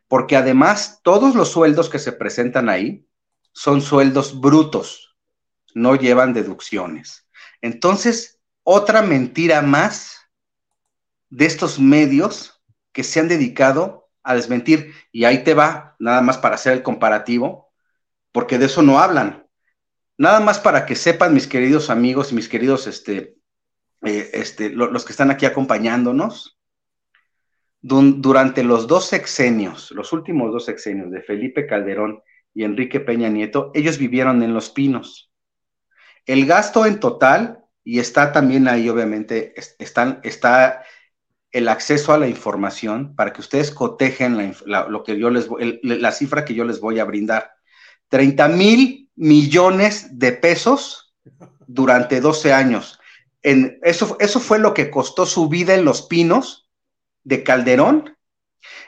Porque 0.07 0.35
además 0.35 1.01
todos 1.03 1.35
los 1.35 1.49
sueldos 1.49 1.89
que 1.89 1.99
se 1.99 2.11
presentan 2.11 2.69
ahí 2.69 3.05
son 3.51 3.81
sueldos 3.81 4.39
brutos, 4.39 5.17
no 5.73 5.95
llevan 5.95 6.33
deducciones. 6.33 7.27
Entonces, 7.61 8.39
otra 8.63 9.01
mentira 9.01 9.61
más 9.61 10.17
de 11.29 11.45
estos 11.45 11.79
medios 11.79 12.61
que 12.91 13.03
se 13.03 13.19
han 13.19 13.27
dedicado 13.27 14.09
a 14.23 14.35
desmentir, 14.35 14.93
y 15.11 15.23
ahí 15.23 15.43
te 15.43 15.53
va, 15.53 15.95
nada 15.99 16.21
más 16.21 16.37
para 16.37 16.55
hacer 16.55 16.73
el 16.73 16.83
comparativo, 16.83 17.71
porque 18.31 18.57
de 18.57 18.65
eso 18.65 18.81
no 18.81 18.99
hablan. 18.99 19.47
Nada 20.17 20.39
más 20.39 20.59
para 20.59 20.85
que 20.85 20.95
sepan 20.95 21.33
mis 21.33 21.47
queridos 21.47 21.89
amigos, 21.89 22.33
mis 22.33 22.49
queridos 22.49 22.87
este, 22.87 23.36
eh, 24.03 24.29
este, 24.33 24.69
los 24.69 25.05
que 25.05 25.11
están 25.11 25.31
aquí 25.31 25.45
acompañándonos, 25.45 26.57
durante 27.81 28.63
los 28.63 28.87
dos 28.87 29.05
sexenios, 29.05 29.91
los 29.91 30.11
últimos 30.11 30.51
dos 30.51 30.65
sexenios 30.65 31.11
de 31.11 31.21
Felipe 31.21 31.67
Calderón 31.67 32.21
y 32.53 32.63
Enrique 32.63 32.99
Peña 32.99 33.29
Nieto, 33.29 33.71
ellos 33.73 33.97
vivieron 33.97 34.43
en 34.43 34.53
Los 34.53 34.69
Pinos. 34.69 35.31
El 36.25 36.45
gasto 36.45 36.85
en 36.85 36.99
total, 36.99 37.59
y 37.83 37.99
está 37.99 38.31
también 38.31 38.67
ahí 38.67 38.89
obviamente, 38.89 39.53
están, 39.79 40.19
está 40.23 40.83
el 41.51 41.69
acceso 41.69 42.13
a 42.13 42.17
la 42.17 42.27
información 42.27 43.15
para 43.15 43.31
que 43.31 43.41
ustedes 43.41 43.71
cotejen 43.71 44.53
la, 44.65 44.89
lo 44.89 45.03
que 45.03 45.17
yo 45.17 45.29
les, 45.29 45.47
la 45.81 46.11
cifra 46.11 46.43
que 46.43 46.55
yo 46.55 46.65
les 46.65 46.81
voy 46.81 46.99
a 46.99 47.05
brindar. 47.05 47.51
30 48.09 48.47
mil 48.49 49.09
millones 49.15 50.19
de 50.19 50.33
pesos 50.33 51.15
durante 51.67 52.19
12 52.19 52.53
años 52.53 52.99
eso, 53.41 54.17
eso 54.19 54.39
fue 54.39 54.59
lo 54.59 54.73
que 54.73 54.89
costó 54.89 55.25
su 55.25 55.47
vida 55.47 55.73
en 55.73 55.85
Los 55.85 56.01
Pinos 56.03 56.69
de 57.23 57.43
Calderón 57.43 58.17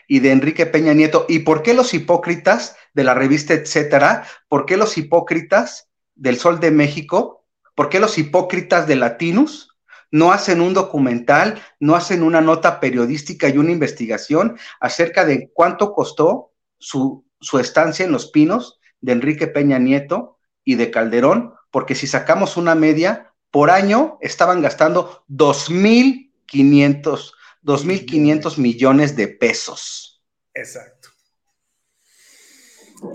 y 0.07 0.19
de 0.19 0.31
Enrique 0.31 0.65
Peña 0.65 0.93
Nieto. 0.93 1.25
¿Y 1.29 1.39
por 1.39 1.62
qué 1.62 1.73
los 1.73 1.93
hipócritas 1.93 2.75
de 2.93 3.03
la 3.03 3.13
revista 3.13 3.53
Etcétera? 3.53 4.25
¿Por 4.47 4.65
qué 4.65 4.77
los 4.77 4.97
hipócritas 4.97 5.89
del 6.15 6.38
Sol 6.38 6.59
de 6.59 6.71
México? 6.71 7.45
¿Por 7.75 7.89
qué 7.89 7.99
los 7.99 8.17
hipócritas 8.17 8.88
de 8.88 8.95
Latinus 8.95 9.69
no 10.12 10.31
hacen 10.31 10.62
un 10.62 10.73
documental, 10.73 11.62
no 11.79 11.95
hacen 11.95 12.23
una 12.23 12.41
nota 12.41 12.79
periodística 12.79 13.47
y 13.47 13.57
una 13.57 13.71
investigación 13.71 14.57
acerca 14.79 15.23
de 15.23 15.51
cuánto 15.53 15.93
costó 15.93 16.51
su, 16.79 17.25
su 17.39 17.59
estancia 17.59 18.05
en 18.05 18.12
Los 18.12 18.31
Pinos 18.31 18.79
de 19.01 19.12
Enrique 19.12 19.47
Peña 19.47 19.79
Nieto 19.79 20.38
y 20.63 20.75
de 20.75 20.89
Calderón? 20.89 21.53
Porque 21.71 21.93
si 21.93 22.07
sacamos 22.07 22.57
una 22.57 22.73
media, 22.73 23.28
por 23.51 23.71
año 23.71 24.17
estaban 24.21 24.62
gastando 24.62 25.23
2.500 25.29 27.33
2.500 27.63 28.57
millones 28.57 29.15
de 29.15 29.27
pesos. 29.27 30.23
Exacto. 30.53 31.09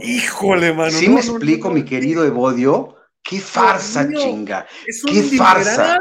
Híjole, 0.01 0.73
mano. 0.73 0.91
Sí 0.91 1.09
me 1.09 1.21
explico, 1.21 1.71
mi 1.71 1.85
querido 1.85 2.25
Evodio. 2.25 2.97
Qué 3.23 3.41
farsa, 3.41 4.09
chinga. 4.09 4.67
Qué 5.07 5.23
farsa. 5.37 5.99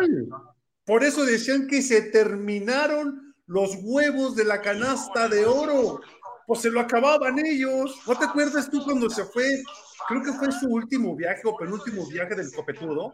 Por 0.85 1.03
eso 1.03 1.25
decían 1.25 1.67
que 1.67 1.81
se 1.81 2.01
terminaron 2.01 3.35
los 3.45 3.77
huevos 3.81 4.35
de 4.35 4.45
la 4.45 4.61
canasta 4.61 5.29
de 5.29 5.45
oro. 5.45 6.01
Pues 6.45 6.61
se 6.61 6.69
lo 6.69 6.81
acababan 6.81 7.39
ellos. 7.39 7.97
¿No 8.05 8.17
te 8.17 8.25
acuerdas 8.25 8.69
tú 8.69 8.83
cuando 8.83 9.09
se 9.09 9.23
fue? 9.23 9.63
Creo 10.09 10.21
que 10.21 10.33
fue 10.33 10.51
su 10.51 10.67
último 10.67 11.15
viaje 11.15 11.41
o 11.45 11.55
penúltimo 11.55 12.05
viaje 12.05 12.35
del 12.35 12.51
copetudo 12.53 13.13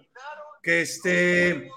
que 0.61 0.81
este, 0.81 1.69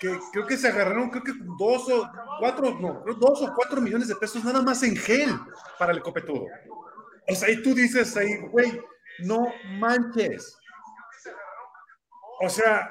que 0.00 0.18
creo 0.32 0.46
que 0.46 0.56
se 0.56 0.68
agarraron, 0.68 1.10
creo 1.10 1.24
que 1.24 1.32
dos 1.58 1.88
o 1.90 2.10
cuatro, 2.38 2.78
no, 2.78 3.02
dos 3.18 3.42
o 3.42 3.52
cuatro 3.54 3.80
millones 3.80 4.08
de 4.08 4.16
pesos 4.16 4.44
nada 4.44 4.62
más 4.62 4.82
en 4.82 4.96
gel 4.96 5.30
para 5.78 5.92
el 5.92 6.02
copetudo. 6.02 6.46
O 7.28 7.34
sea, 7.34 7.50
y 7.50 7.62
tú 7.62 7.74
dices 7.74 8.16
ahí, 8.16 8.36
güey, 8.50 8.80
no 9.20 9.52
manches. 9.78 10.56
O 12.40 12.48
sea, 12.48 12.88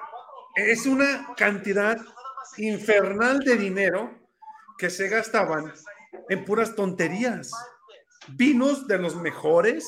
es 0.55 0.85
una 0.85 1.33
cantidad 1.37 1.97
infernal 2.57 3.39
de 3.39 3.55
dinero 3.57 4.11
que 4.77 4.89
se 4.89 5.07
gastaban 5.07 5.73
en 6.29 6.45
puras 6.45 6.75
tonterías. 6.75 7.51
Vinos 8.29 8.87
de 8.87 8.97
los 8.97 9.15
mejores, 9.15 9.85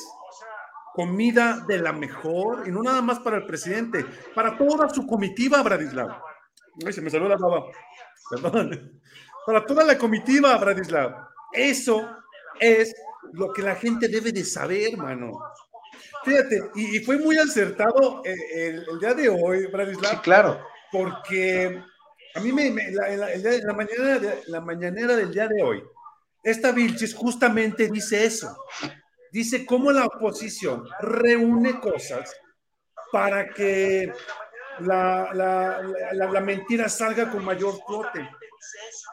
comida 0.97 1.63
de 1.67 1.77
la 1.77 1.93
mejor, 1.93 2.67
y 2.67 2.71
no 2.71 2.81
nada 2.81 3.03
más 3.03 3.19
para 3.19 3.37
el 3.37 3.45
presidente, 3.45 4.03
para 4.33 4.57
toda 4.57 4.89
su 4.89 5.05
comitiva, 5.05 5.61
Bradislav. 5.61 6.09
Ay, 6.83 6.91
se 6.91 7.03
me 7.03 7.11
salió 7.11 7.29
la 7.29 7.37
baba. 7.37 7.67
Perdón. 8.31 8.99
Para 9.45 9.63
toda 9.63 9.83
la 9.83 9.95
comitiva, 9.95 10.57
Bradislav. 10.57 11.27
Eso 11.53 12.09
es 12.59 12.95
lo 13.33 13.53
que 13.53 13.61
la 13.61 13.75
gente 13.75 14.07
debe 14.07 14.31
de 14.31 14.43
saber, 14.43 14.97
mano. 14.97 15.39
Fíjate, 16.25 16.63
y, 16.73 16.97
y 16.97 17.05
fue 17.05 17.19
muy 17.19 17.37
acertado 17.37 18.23
eh, 18.25 18.33
el, 18.55 18.85
el, 18.89 18.99
día 18.99 19.13
de 19.13 19.29
hoy, 19.29 19.67
Bradislav. 19.67 20.13
Sí, 20.13 20.17
claro. 20.23 20.59
Porque 20.91 21.79
a 22.33 22.39
mí 22.39 22.51
me, 22.51 22.71
me 22.71 22.89
la, 22.89 23.07
la, 23.09 23.37
la, 23.37 23.51
la, 23.51 23.73
mañanera 23.73 24.35
la 24.47 24.61
mañanera 24.61 25.15
del 25.15 25.31
día 25.31 25.47
de 25.47 25.61
hoy, 25.61 25.83
esta 26.43 26.71
Vilchis 26.71 27.13
justamente 27.13 27.87
dice 27.87 28.25
eso. 28.25 28.57
Dice 29.31 29.65
cómo 29.65 29.91
la 29.91 30.05
oposición 30.05 30.83
reúne 30.99 31.79
cosas 31.79 32.33
para 33.11 33.49
que 33.49 34.11
la, 34.79 35.29
la, 35.33 35.81
la, 36.13 36.41
mentira 36.41 36.87
salga 36.89 37.31
con 37.31 37.43
mayor 37.43 37.73
flote. 37.85 38.29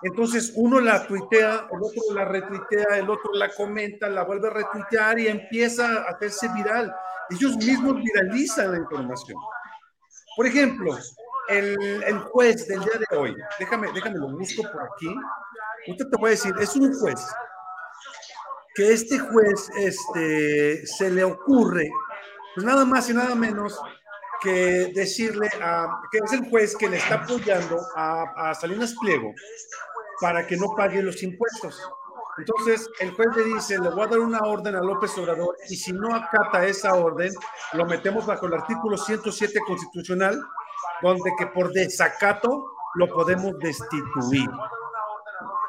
Entonces 0.03 0.53
uno 0.57 0.81
la 0.81 1.07
tuitea, 1.07 1.69
el 1.71 1.83
otro 1.83 2.15
la 2.15 2.25
retuitea, 2.25 2.99
el 2.99 3.09
otro 3.09 3.33
la 3.35 3.49
comenta, 3.51 4.09
la 4.09 4.25
vuelve 4.25 4.49
a 4.49 4.53
retuitear 4.53 5.19
y 5.19 5.29
empieza 5.29 5.87
a 5.87 6.11
hacerse 6.11 6.49
viral. 6.55 6.95
Ellos 7.31 7.57
mismos 7.57 7.97
viralizan 8.03 8.73
la 8.73 8.79
información. 8.79 9.39
Por 10.37 10.47
ejemplo, 10.47 10.97
el, 11.49 12.03
el 12.03 12.19
juez 12.19 12.67
del 12.67 12.81
día 12.81 13.01
de 13.09 13.17
hoy, 13.17 13.37
déjame, 13.59 13.93
déjame 13.93 14.19
lo 14.19 14.29
busco 14.31 14.63
por 14.63 14.83
aquí. 14.83 15.15
Usted 15.89 16.07
te 16.09 16.17
voy 16.19 16.29
a 16.29 16.31
decir, 16.31 16.55
es 16.59 16.75
un 16.77 16.93
juez 16.99 17.21
que 18.75 18.93
este 18.93 19.19
juez 19.19 19.71
este, 19.77 20.87
se 20.87 21.11
le 21.11 21.25
ocurre, 21.25 21.89
pues 22.55 22.67
nada 22.67 22.85
más 22.85 23.09
y 23.09 23.15
nada 23.15 23.35
menos 23.35 23.79
que 24.43 24.93
decirle 24.95 25.49
a, 25.61 26.01
que 26.11 26.19
es 26.19 26.33
el 26.33 26.51
juez 26.51 26.77
que 26.77 26.89
le 26.89 26.99
está 26.99 27.15
apoyando 27.15 27.79
a, 27.97 28.51
a 28.51 28.55
Salinas 28.55 28.95
Pliego 29.01 29.33
para 30.21 30.47
que 30.47 30.57
no 30.57 30.75
pague 30.77 31.03
los 31.03 31.23
impuestos. 31.23 31.81
Entonces, 32.37 32.91
el 32.99 33.13
juez 33.13 33.29
le 33.37 33.45
dice, 33.45 33.79
le 33.79 33.91
voy 33.91 34.03
a 34.03 34.09
dar 34.09 34.19
una 34.19 34.41
orden 34.41 34.75
a 34.75 34.81
López 34.81 35.17
Obrador 35.19 35.57
y 35.69 35.77
si 35.77 35.93
no 35.93 36.15
acata 36.15 36.67
esa 36.67 36.95
orden, 36.95 37.33
lo 37.75 37.87
metemos 37.87 38.27
bajo 38.27 38.47
el 38.47 38.55
artículo 38.55 38.97
107 38.97 39.61
constitucional, 39.67 40.41
donde 41.03 41.31
que 41.39 41.47
por 41.47 41.73
desacato 41.73 42.65
lo 42.97 43.09
podemos 43.09 43.53
destituir. 43.61 44.49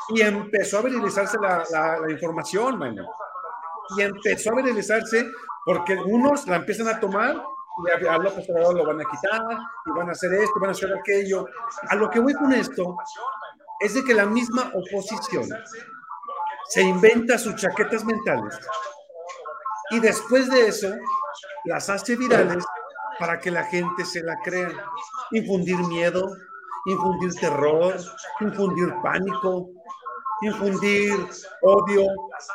Y 0.09 0.21
empezó 0.21 0.79
a 0.79 0.81
viralizarse 0.83 1.37
la, 1.39 1.97
información, 2.09 2.77
mano. 2.77 3.07
Y 3.97 4.01
empezó 4.01 4.51
a 4.51 4.55
viralizarse 4.55 5.29
porque 5.65 5.95
unos 5.95 6.47
la 6.47 6.57
empiezan 6.57 6.87
a 6.87 6.99
tomar 6.99 7.41
y 8.01 8.07
a 8.07 8.17
López 8.17 8.49
Obrador 8.49 8.75
lo 8.75 8.85
van 8.85 9.01
a 9.01 9.03
quitar 9.03 9.41
y 9.85 9.91
van 9.91 10.07
a 10.07 10.11
hacer 10.13 10.33
esto, 10.33 10.59
van 10.59 10.69
a 10.69 10.71
hacer 10.71 10.93
aquello. 10.93 11.45
A 11.89 11.95
lo 11.95 12.09
que 12.09 12.19
voy 12.19 12.33
con 12.33 12.53
esto 12.53 12.95
es 13.79 13.93
de 13.95 14.03
que 14.03 14.13
la 14.13 14.25
misma 14.25 14.71
oposición 14.73 15.49
se 16.69 16.81
inventa 16.81 17.37
sus 17.37 17.55
chaquetas 17.55 18.05
mentales 18.05 18.57
y 19.91 19.99
después 19.99 20.49
de 20.49 20.67
eso 20.67 20.93
las 21.65 21.89
hace 21.89 22.15
virales 22.15 22.63
para 23.19 23.39
que 23.39 23.51
la 23.51 23.63
gente 23.65 24.05
se 24.05 24.23
la 24.23 24.37
crea. 24.43 24.71
Infundir 25.31 25.77
miedo, 25.87 26.27
infundir 26.85 27.33
terror, 27.35 27.95
infundir 28.39 28.93
pánico, 29.03 29.69
infundir 30.41 31.27
odio, 31.61 32.05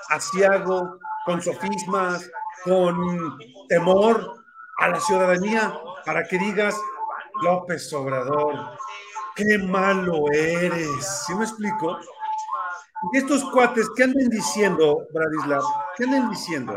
asiago, 0.08 0.98
con 1.24 1.40
sofismas, 1.40 2.30
con 2.64 3.38
temor 3.68 4.44
a 4.78 4.88
la 4.88 5.00
ciudadanía, 5.00 5.72
para 6.04 6.24
que 6.24 6.38
digas, 6.38 6.76
López 7.42 7.92
Obrador, 7.92 8.76
qué 9.34 9.58
malo 9.58 10.24
eres. 10.32 11.24
¿Sí 11.26 11.34
me 11.34 11.44
explico? 11.44 11.98
Y 13.12 13.18
estos 13.18 13.44
cuates, 13.50 13.88
¿qué 13.96 14.04
andan 14.04 14.28
diciendo, 14.28 15.06
Bradislav? 15.12 15.62
¿Qué 15.96 16.04
andan 16.04 16.30
diciendo? 16.30 16.74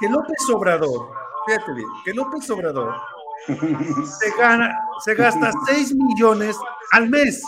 Que 0.00 0.08
López 0.08 0.48
Obrador, 0.50 1.10
fíjate 1.46 1.72
bien, 1.74 1.88
que 2.04 2.14
López 2.14 2.48
Obrador 2.50 2.94
se, 3.46 4.30
gana, 4.38 4.74
se 5.04 5.14
gasta 5.14 5.52
6 5.66 5.94
millones 5.94 6.56
al 6.92 7.10
mes 7.10 7.42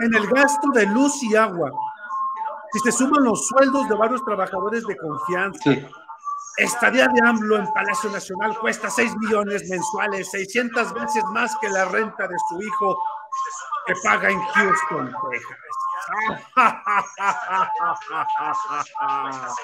en 0.00 0.14
el 0.14 0.26
gasto 0.28 0.68
de 0.72 0.86
luz 0.86 1.22
y 1.24 1.34
agua. 1.34 1.70
Si 2.72 2.78
se 2.80 2.92
suman 2.92 3.24
los 3.24 3.46
sueldos 3.46 3.88
de 3.88 3.94
varios 3.94 4.24
trabajadores 4.24 4.86
de 4.86 4.96
confianza. 4.96 5.60
Sí. 5.62 5.86
Estadía 6.58 7.06
de 7.06 7.20
AMLO 7.24 7.56
en 7.56 7.72
Palacio 7.72 8.10
Nacional 8.10 8.58
cuesta 8.58 8.90
6 8.90 9.16
millones 9.18 9.70
mensuales, 9.70 10.28
600 10.30 10.92
veces 10.92 11.24
más 11.32 11.56
que 11.60 11.68
la 11.68 11.84
renta 11.84 12.26
de 12.26 12.34
su 12.48 12.60
hijo 12.60 13.00
que 13.86 13.94
paga 14.02 14.28
en 14.28 14.40
Houston, 14.40 15.14
Texas. 15.30 15.56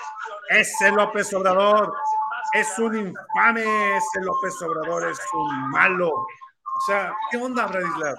Ese 0.50 0.92
López 0.92 1.34
Obrador 1.34 1.92
es 2.52 2.78
un 2.78 2.96
infame, 2.96 3.96
ese 3.96 4.20
López 4.20 4.62
Obrador 4.62 5.10
es 5.10 5.18
un 5.32 5.70
malo. 5.70 6.10
O 6.10 6.80
sea, 6.86 7.12
¿qué 7.30 7.38
onda, 7.38 7.66
Bradislav? 7.66 8.14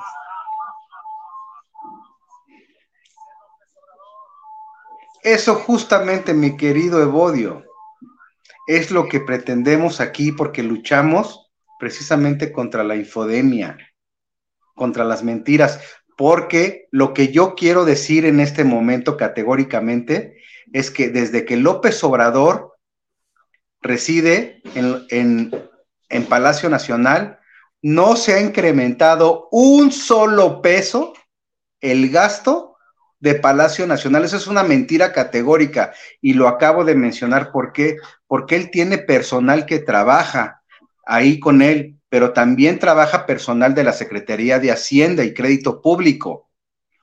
Eso 5.26 5.56
justamente, 5.56 6.36
mi 6.36 6.56
querido 6.56 7.02
Evodio, 7.02 7.64
es 8.68 8.92
lo 8.92 9.10
que 9.10 9.20
pretendemos 9.20 10.00
aquí 10.00 10.32
porque 10.32 10.62
luchamos 10.62 11.50
precisamente 11.80 12.52
contra 12.52 12.84
la 12.84 12.96
infodemia, 12.96 13.76
contra 14.76 15.04
las 15.04 15.24
mentiras, 15.24 15.80
porque 16.16 16.88
lo 16.92 17.16
que 17.16 17.30
yo 17.30 17.56
quiero 17.56 17.86
decir 17.86 18.24
en 18.28 18.40
este 18.40 18.64
momento 18.64 19.18
categóricamente 19.18 20.38
es 20.74 20.92
que 20.92 21.10
desde 21.10 21.44
que 21.44 21.58
López 21.58 22.04
Obrador 22.04 22.76
reside 23.82 24.62
en, 24.76 25.50
en, 26.10 26.26
Palacio 26.26 26.70
Nacional, 26.70 27.40
no 27.82 28.16
se 28.16 28.36
ha 28.36 28.42
incrementado 28.42 29.48
un 29.50 29.92
solo 29.92 30.62
peso 30.62 31.14
el 31.82 32.12
gasto 32.12 32.75
de 33.26 33.34
Palacio 33.34 33.88
Nacional. 33.88 34.24
Eso 34.24 34.38
es 34.38 34.46
una 34.46 34.62
mentira 34.62 35.12
categórica 35.12 35.94
y 36.22 36.36
lo 36.36 36.48
acabo 36.48 36.86
de 36.86 36.94
mencionar 36.94 37.52
porque 37.52 37.98
porque 38.28 38.56
él 38.56 38.70
tiene 38.70 39.00
personal 39.00 39.66
que 39.66 39.80
trabaja 39.80 40.62
ahí 41.08 41.40
con 41.40 41.64
él, 41.64 41.98
pero 42.08 42.34
también 42.34 42.78
trabaja 42.78 43.26
personal 43.26 43.74
de 43.74 43.84
la 43.84 43.94
Secretaría 43.94 44.60
de 44.60 44.72
Hacienda 44.72 45.24
y 45.24 45.34
Crédito 45.34 45.82
Público. 45.82 46.52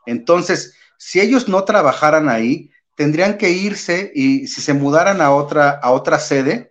Entonces, 0.07 0.77
si 0.97 1.19
ellos 1.19 1.49
no 1.49 1.65
trabajaran 1.65 2.29
ahí, 2.29 2.71
tendrían 2.95 3.37
que 3.37 3.51
irse 3.51 4.13
y 4.15 4.47
si 4.47 4.61
se 4.61 4.75
mudaran 4.75 5.21
a 5.21 5.33
otra, 5.33 5.71
a 5.71 5.91
otra 5.91 6.21
sede, 6.21 6.71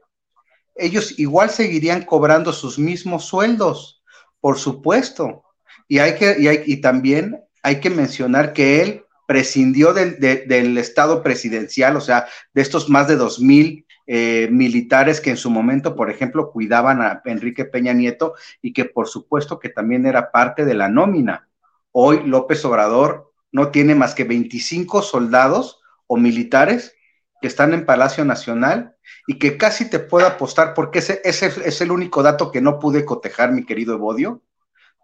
ellos 0.75 1.19
igual 1.19 1.49
seguirían 1.49 2.03
cobrando 2.03 2.53
sus 2.53 2.79
mismos 2.79 3.25
sueldos, 3.25 4.01
por 4.39 4.57
supuesto. 4.57 5.43
Y, 5.89 5.99
hay 5.99 6.15
que, 6.15 6.37
y, 6.39 6.47
hay, 6.47 6.63
y 6.65 6.77
también 6.77 7.43
hay 7.63 7.81
que 7.81 7.89
mencionar 7.89 8.53
que 8.53 8.81
él 8.81 9.05
prescindió 9.25 9.93
del, 9.93 10.19
de, 10.19 10.45
del 10.47 10.77
Estado 10.77 11.23
presidencial, 11.23 11.95
o 11.95 12.01
sea, 12.01 12.27
de 12.53 12.62
estos 12.62 12.89
más 12.89 13.07
de 13.07 13.15
dos 13.15 13.39
mil 13.39 13.86
eh, 14.07 14.49
militares 14.51 15.21
que 15.21 15.29
en 15.29 15.38
su 15.38 15.49
momento, 15.49 15.95
por 15.95 16.10
ejemplo, 16.10 16.51
cuidaban 16.51 17.01
a 17.01 17.21
Enrique 17.25 17.65
Peña 17.65 17.93
Nieto 17.93 18.34
y 18.62 18.73
que 18.73 18.86
por 18.86 19.07
supuesto 19.07 19.60
que 19.60 19.69
también 19.69 20.05
era 20.05 20.31
parte 20.31 20.65
de 20.65 20.73
la 20.73 20.89
nómina. 20.89 21.47
Hoy 21.91 22.21
López 22.25 22.65
Obrador 22.65 23.31
no 23.51 23.69
tiene 23.69 23.95
más 23.95 24.15
que 24.15 24.23
25 24.23 25.01
soldados 25.01 25.81
o 26.07 26.17
militares 26.17 26.95
que 27.41 27.47
están 27.47 27.73
en 27.73 27.86
Palacio 27.86 28.25
Nacional 28.25 28.95
y 29.27 29.39
que 29.39 29.57
casi 29.57 29.89
te 29.89 29.99
puedo 29.99 30.27
apostar, 30.27 30.73
porque 30.73 30.99
ese, 30.99 31.21
ese 31.23 31.47
es 31.65 31.81
el 31.81 31.91
único 31.91 32.21
dato 32.23 32.51
que 32.51 32.62
no 32.62 32.79
pude 32.79 33.05
cotejar, 33.05 33.51
mi 33.51 33.65
querido 33.65 33.93
Evodio, 33.93 34.41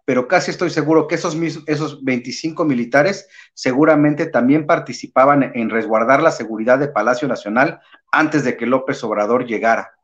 pero 0.08 0.26
casi 0.26 0.50
estoy 0.50 0.70
seguro 0.70 1.06
que 1.06 1.16
esos, 1.16 1.36
esos 1.66 2.02
25 2.02 2.64
militares 2.64 3.28
seguramente 3.52 4.24
también 4.24 4.66
participaban 4.66 5.52
en 5.54 5.68
resguardar 5.68 6.22
la 6.22 6.30
seguridad 6.30 6.78
de 6.78 6.88
Palacio 6.88 7.28
Nacional 7.28 7.80
antes 8.10 8.42
de 8.42 8.56
que 8.56 8.64
López 8.64 9.04
Obrador 9.04 9.44
llegara. 9.44 9.98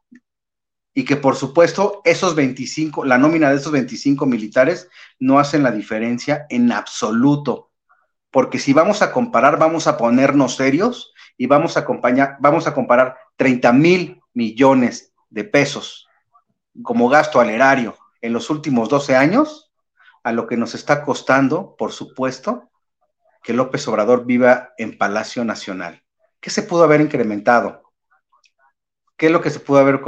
Y 0.92 1.06
que 1.06 1.16
por 1.16 1.36
supuesto 1.36 2.02
esos 2.04 2.34
25, 2.34 3.06
la 3.06 3.16
nómina 3.16 3.48
de 3.48 3.56
esos 3.56 3.72
25 3.72 4.26
militares 4.26 4.90
no 5.18 5.38
hacen 5.38 5.62
la 5.62 5.70
diferencia 5.70 6.44
en 6.50 6.70
absoluto. 6.70 7.70
Porque 8.30 8.58
si 8.58 8.74
vamos 8.74 9.00
a 9.00 9.10
comparar, 9.10 9.58
vamos 9.58 9.86
a 9.86 9.96
ponernos 9.96 10.56
serios 10.56 11.14
y 11.38 11.46
vamos 11.46 11.78
a, 11.78 11.80
acompañar, 11.80 12.36
vamos 12.40 12.66
a 12.66 12.74
comparar 12.74 13.16
30 13.36 13.72
mil 13.72 14.20
millones 14.34 15.14
de 15.30 15.44
pesos 15.44 16.06
como 16.82 17.08
gasto 17.08 17.40
al 17.40 17.48
erario 17.48 17.96
en 18.20 18.34
los 18.34 18.50
últimos 18.50 18.90
12 18.90 19.16
años 19.16 19.70
a 20.24 20.32
lo 20.32 20.48
que 20.48 20.56
nos 20.56 20.74
está 20.74 21.04
costando, 21.04 21.76
por 21.76 21.92
supuesto, 21.92 22.70
que 23.42 23.52
López 23.52 23.86
Obrador 23.86 24.24
viva 24.24 24.72
en 24.78 24.98
Palacio 24.98 25.44
Nacional. 25.44 26.02
¿Qué 26.40 26.50
se 26.50 26.62
pudo 26.62 26.82
haber 26.82 27.00
incrementado? 27.00 27.84
¿qué 29.16 29.26
es 29.26 29.32
lo 29.32 29.40
que 29.40 29.50
se 29.50 29.60
pudo 29.60 29.78
haber, 29.78 30.00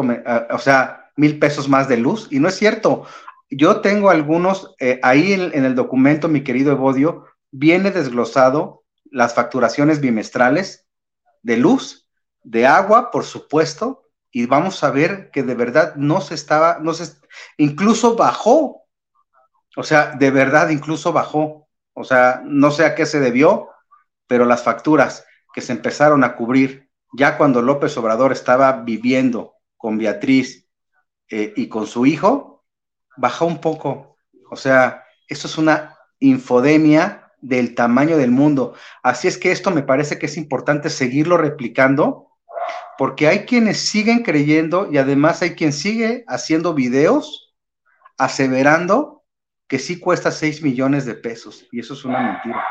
o 0.50 0.58
sea, 0.58 1.10
mil 1.16 1.38
pesos 1.38 1.68
más 1.68 1.88
de 1.88 1.96
luz? 1.96 2.28
Y 2.30 2.40
no 2.40 2.48
es 2.48 2.56
cierto. 2.56 3.06
Yo 3.48 3.80
tengo 3.80 4.10
algunos, 4.10 4.74
eh, 4.80 4.98
ahí 5.02 5.32
en, 5.32 5.54
en 5.54 5.64
el 5.64 5.74
documento, 5.74 6.28
mi 6.28 6.42
querido 6.42 6.72
Evodio, 6.72 7.26
viene 7.50 7.90
desglosado 7.90 8.84
las 9.10 9.34
facturaciones 9.34 10.00
bimestrales 10.00 10.86
de 11.42 11.56
luz, 11.56 12.08
de 12.42 12.66
agua, 12.66 13.10
por 13.10 13.24
supuesto, 13.24 14.02
y 14.30 14.46
vamos 14.46 14.82
a 14.82 14.90
ver 14.90 15.30
que 15.30 15.42
de 15.42 15.54
verdad 15.54 15.94
no 15.96 16.20
se 16.20 16.34
estaba, 16.34 16.78
no 16.80 16.92
se, 16.92 17.16
incluso 17.56 18.16
bajó, 18.16 18.82
o 19.76 19.82
sea, 19.82 20.12
de 20.18 20.30
verdad 20.30 20.70
incluso 20.70 21.12
bajó, 21.12 21.68
o 21.92 22.04
sea, 22.04 22.42
no 22.44 22.70
sé 22.70 22.84
a 22.84 22.94
qué 22.94 23.06
se 23.06 23.20
debió, 23.20 23.68
pero 24.26 24.44
las 24.44 24.62
facturas 24.62 25.24
que 25.54 25.60
se 25.60 25.72
empezaron 25.72 26.24
a 26.24 26.34
cubrir 26.34 26.90
ya 27.12 27.38
cuando 27.38 27.62
López 27.62 27.96
Obrador 27.96 28.32
estaba 28.32 28.72
viviendo 28.82 29.54
con 29.76 29.98
Beatriz 29.98 30.66
eh, 31.28 31.52
y 31.56 31.68
con 31.68 31.86
su 31.86 32.06
hijo, 32.06 32.64
bajó 33.16 33.46
un 33.46 33.60
poco, 33.60 34.16
o 34.50 34.56
sea, 34.56 35.04
eso 35.28 35.46
es 35.46 35.58
una 35.58 35.96
infodemia 36.18 37.32
del 37.40 37.74
tamaño 37.74 38.16
del 38.16 38.30
mundo. 38.30 38.74
Así 39.02 39.28
es 39.28 39.38
que 39.38 39.52
esto 39.52 39.70
me 39.70 39.82
parece 39.82 40.18
que 40.18 40.26
es 40.26 40.36
importante 40.36 40.90
seguirlo 40.90 41.36
replicando, 41.36 42.28
porque 42.98 43.28
hay 43.28 43.44
quienes 43.44 43.88
siguen 43.88 44.22
creyendo 44.22 44.90
y 44.90 44.98
además 44.98 45.42
hay 45.42 45.54
quien 45.54 45.72
sigue 45.72 46.24
haciendo 46.26 46.74
videos 46.74 47.54
aseverando 48.18 49.15
que 49.68 49.78
sí 49.78 49.98
cuesta 49.98 50.30
6 50.30 50.62
millones 50.62 51.06
de 51.06 51.14
pesos, 51.14 51.66
y 51.72 51.80
eso 51.80 51.94
es 51.94 52.04
una 52.04 52.20
mentira. 52.20 52.64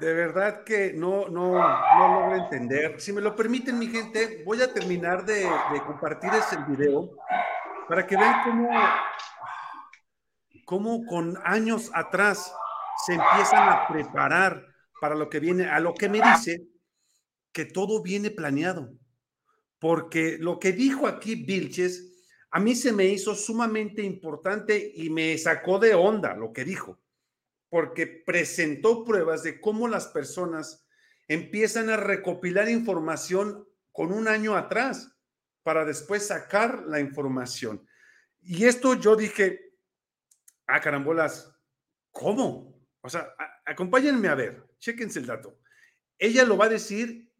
De 0.00 0.12
verdad 0.14 0.64
que 0.64 0.92
no, 0.92 1.28
no, 1.28 1.52
no 1.52 2.08
logro 2.08 2.36
entender. 2.36 3.00
Si 3.00 3.12
me 3.12 3.20
lo 3.20 3.36
permiten, 3.36 3.78
mi 3.78 3.86
gente, 3.86 4.42
voy 4.44 4.60
a 4.60 4.72
terminar 4.72 5.24
de, 5.24 5.48
compartir 5.86 6.30
ese 6.34 6.56
video 6.68 7.16
para 7.88 8.04
que 8.06 8.16
vean 8.16 8.42
cómo, 8.42 8.70
cómo 10.64 11.06
con 11.06 11.38
años 11.44 11.90
atrás 11.94 12.52
se 13.06 13.14
empiezan 13.14 13.68
a 13.68 13.86
preparar 13.86 14.66
para 15.00 15.14
lo 15.14 15.28
que 15.28 15.38
viene, 15.40 15.68
a 15.68 15.78
lo 15.78 15.94
que 15.94 16.08
me 16.08 16.20
dice 16.20 16.62
que 17.52 17.64
todo 17.64 18.02
viene 18.02 18.30
planeado. 18.30 18.90
Porque 19.78 20.36
lo 20.38 20.58
que 20.58 20.72
dijo 20.72 21.06
aquí 21.06 21.44
Vilches, 21.44 22.11
a 22.52 22.60
mí 22.60 22.74
se 22.74 22.92
me 22.92 23.06
hizo 23.06 23.34
sumamente 23.34 24.02
importante 24.02 24.92
y 24.94 25.10
me 25.10 25.36
sacó 25.38 25.78
de 25.78 25.94
onda 25.94 26.34
lo 26.36 26.52
que 26.52 26.64
dijo 26.64 27.02
porque 27.72 28.06
presentó 28.06 29.02
pruebas 29.02 29.42
de 29.42 29.58
cómo 29.58 29.88
las 29.88 30.06
personas 30.06 30.86
empiezan 31.26 31.88
a 31.88 31.96
recopilar 31.96 32.68
información 32.68 33.66
con 33.92 34.12
un 34.12 34.28
año 34.28 34.58
atrás 34.58 35.16
para 35.62 35.86
después 35.86 36.26
sacar 36.26 36.82
la 36.82 37.00
información. 37.00 37.88
Y 38.42 38.66
esto 38.66 38.92
yo 39.00 39.16
dije, 39.16 39.72
ah, 40.66 40.82
carambolas, 40.82 41.58
¿cómo? 42.10 42.78
O 43.00 43.08
sea, 43.08 43.34
acompáñenme 43.64 44.28
a 44.28 44.34
ver, 44.34 44.68
chéquense 44.78 45.20
el 45.20 45.26
dato. 45.26 45.58
Ella 46.18 46.44
lo 46.44 46.58
va 46.58 46.66
a 46.66 46.76
decir 46.76 47.32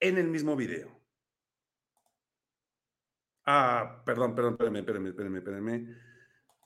en 0.00 0.16
el 0.16 0.28
mismo 0.28 0.56
video. 0.56 0.95
Ah, 3.46 4.02
perdón, 4.04 4.34
perdón, 4.34 4.52
espérenme, 4.54 4.80
espérenme, 4.80 5.08
espérenme, 5.10 5.38
espérenme. 5.38 5.96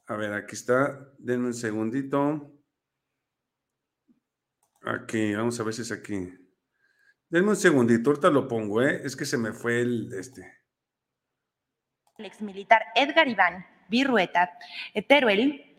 A 0.06 0.16
ver, 0.16 0.32
aquí 0.32 0.54
está. 0.54 1.12
Denme 1.18 1.48
un 1.48 1.54
segundito. 1.54 2.52
Aquí, 4.82 5.34
vamos 5.34 5.60
a 5.60 5.62
ver 5.62 5.74
si 5.74 5.82
es 5.82 5.92
aquí. 5.92 6.34
Denme 7.28 7.50
un 7.50 7.56
segundito, 7.56 8.10
ahorita 8.10 8.30
lo 8.30 8.48
pongo, 8.48 8.82
¿eh? 8.82 9.02
Es 9.04 9.14
que 9.14 9.26
se 9.26 9.36
me 9.36 9.52
fue 9.52 9.82
el 9.82 10.12
este. 10.14 10.52
el 12.16 12.24
exmilitar 12.24 12.82
Edgar 12.94 13.28
Iván 13.28 13.64
Virrueta 13.88 14.50
Teruel, 15.06 15.69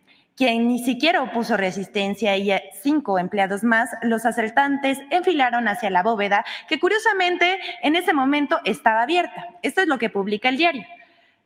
quien 0.42 0.70
ni 0.70 0.80
siquiera 0.80 1.22
opuso 1.22 1.56
resistencia 1.56 2.36
y 2.36 2.52
a 2.52 2.64
cinco 2.82 3.20
empleados 3.20 3.64
más, 3.64 3.92
los 4.02 4.26
asaltantes 4.26 4.98
enfilaron 5.12 5.68
hacia 5.68 5.92
la 5.92 6.02
bóveda 6.02 6.44
que 6.68 6.80
curiosamente 6.80 7.60
en 7.84 7.96
ese 7.96 8.12
momento 8.12 8.60
estaba 8.66 9.04
abierta. 9.04 9.50
Esto 9.62 9.82
es 9.82 9.88
lo 9.88 10.00
que 10.00 10.10
publica 10.10 10.50
el 10.50 10.58
diario. 10.58 10.84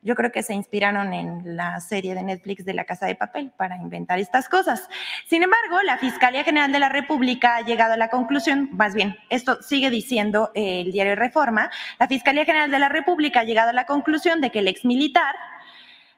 Yo 0.02 0.16
creo 0.16 0.32
que 0.32 0.44
se 0.44 0.54
inspiraron 0.54 1.12
en 1.12 1.58
la 1.58 1.82
serie 1.82 2.16
de 2.16 2.24
Netflix 2.24 2.64
de 2.64 2.74
La 2.74 2.86
Casa 2.86 3.06
de 3.06 3.16
Papel 3.16 3.52
para 3.58 3.76
inventar 3.76 4.18
estas 4.18 4.48
cosas. 4.48 4.88
Sin 5.28 5.44
embargo, 5.44 5.82
la 5.84 5.98
Fiscalía 5.98 6.46
General 6.46 6.72
de 6.72 6.80
la 6.80 6.88
República 6.88 7.58
ha 7.58 7.62
llegado 7.64 7.96
a 7.96 7.98
la 7.98 8.08
conclusión, 8.08 8.70
más 8.72 8.96
bien, 8.96 9.18
esto 9.30 9.62
sigue 9.62 9.90
diciendo 9.90 10.52
eh, 10.56 10.84
el 10.86 10.94
diario 10.94 11.16
Reforma, 11.16 11.70
la 12.00 12.08
Fiscalía 12.08 12.46
General 12.46 12.72
de 12.72 12.80
la 12.80 12.88
República 12.88 13.42
ha 13.42 13.44
llegado 13.44 13.72
a 13.72 13.74
la 13.74 13.88
conclusión 13.88 14.40
de 14.40 14.52
que 14.52 14.60
el 14.60 14.70
exmilitar 14.70 15.36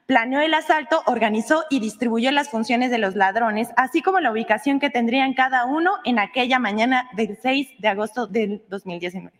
planeó 0.07 0.39
el 0.39 0.53
asalto, 0.53 1.03
organizó 1.05 1.65
y 1.69 1.79
distribuyó 1.79 2.31
las 2.31 2.49
funciones 2.49 2.89
de 2.89 2.97
los 2.97 3.15
ladrones, 3.15 3.69
así 3.75 4.01
como 4.01 4.19
la 4.19 4.31
ubicación 4.31 4.79
que 4.79 4.89
tendrían 4.89 5.33
cada 5.33 5.65
uno 5.65 5.91
en 6.05 6.17
aquella 6.17 6.57
mañana 6.57 7.09
del 7.15 7.37
6 7.39 7.67
de 7.79 7.87
agosto 7.89 8.25
del 8.25 8.63
2019. 8.69 9.31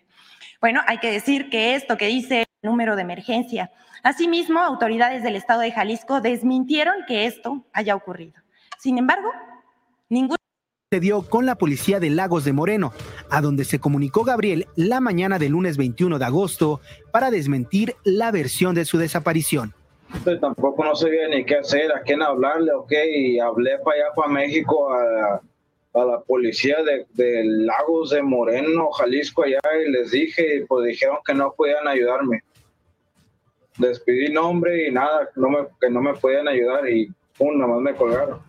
Bueno, 0.59 0.81
hay 0.85 0.99
que 0.99 1.09
decir 1.09 1.49
que 1.49 1.75
esto 1.75 1.97
que 1.97 2.07
dice 2.07 2.41
el 2.41 2.69
número 2.69 2.95
de 2.95 3.03
emergencia. 3.03 3.71
Asimismo, 4.03 4.59
autoridades 4.59 5.23
del 5.23 5.37
estado 5.37 5.61
de 5.61 5.71
Jalisco 5.71 6.19
desmintieron 6.19 6.95
que 7.07 7.25
esto 7.25 7.65
haya 7.71 7.95
ocurrido. 7.95 8.41
Sin 8.77 8.97
embargo, 8.97 9.31
ningún 10.09 10.37
se 10.89 10.99
dio 10.99 11.23
con 11.23 11.45
la 11.45 11.55
policía 11.55 11.99
de 11.99 12.09
Lagos 12.09 12.45
de 12.45 12.53
Moreno, 12.53 12.93
a 13.29 13.41
donde 13.41 13.65
se 13.65 13.79
comunicó 13.79 14.23
Gabriel 14.23 14.67
la 14.75 15.01
mañana 15.01 15.37
del 15.37 15.51
lunes 15.51 15.75
21 15.75 16.17
de 16.17 16.25
agosto 16.25 16.79
para 17.11 17.29
desmentir 17.29 17.95
la 18.05 18.31
versión 18.31 18.73
de 18.73 18.85
su 18.85 18.97
desaparición. 18.97 19.76
Pues 20.23 20.39
tampoco 20.39 20.83
no 20.83 20.95
sabía 20.95 21.27
ni 21.27 21.45
qué 21.45 21.57
hacer, 21.57 21.91
a 21.91 22.01
quién 22.01 22.21
hablarle, 22.21 22.71
ok, 22.71 22.91
y 23.13 23.39
hablé 23.39 23.77
para 23.79 23.97
allá, 23.97 24.05
para 24.15 24.29
México, 24.29 24.93
a, 24.93 25.41
a 25.93 26.05
la 26.05 26.19
policía 26.21 26.77
de, 26.83 27.05
de 27.13 27.43
Lagos 27.43 28.11
de 28.11 28.21
Moreno, 28.21 28.89
Jalisco, 28.91 29.43
allá, 29.43 29.59
y 29.85 29.91
les 29.91 30.11
dije, 30.11 30.57
y 30.57 30.65
pues 30.65 30.85
dijeron 30.85 31.17
que 31.25 31.33
no 31.33 31.53
podían 31.53 31.87
ayudarme. 31.87 32.41
Les 33.79 33.99
pedí 33.99 34.31
nombre 34.31 34.87
y 34.87 34.91
nada, 34.91 35.29
no 35.35 35.49
me, 35.49 35.57
que 35.79 35.89
no 35.89 36.01
me 36.01 36.13
podían 36.13 36.47
ayudar, 36.47 36.89
y 36.89 37.11
pum, 37.37 37.57
nomás 37.57 37.79
me 37.79 37.93
colgaron. 37.93 38.41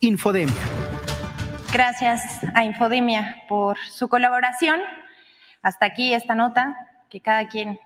Infodemia. 0.00 0.54
Gracias 1.72 2.40
a 2.54 2.64
Infodemia 2.64 3.44
por 3.48 3.78
su 3.78 4.08
colaboración. 4.08 4.80
Hasta 5.62 5.86
aquí 5.86 6.12
esta 6.12 6.34
nota, 6.34 6.76
que 7.08 7.20
cada 7.20 7.48
quien 7.48 7.78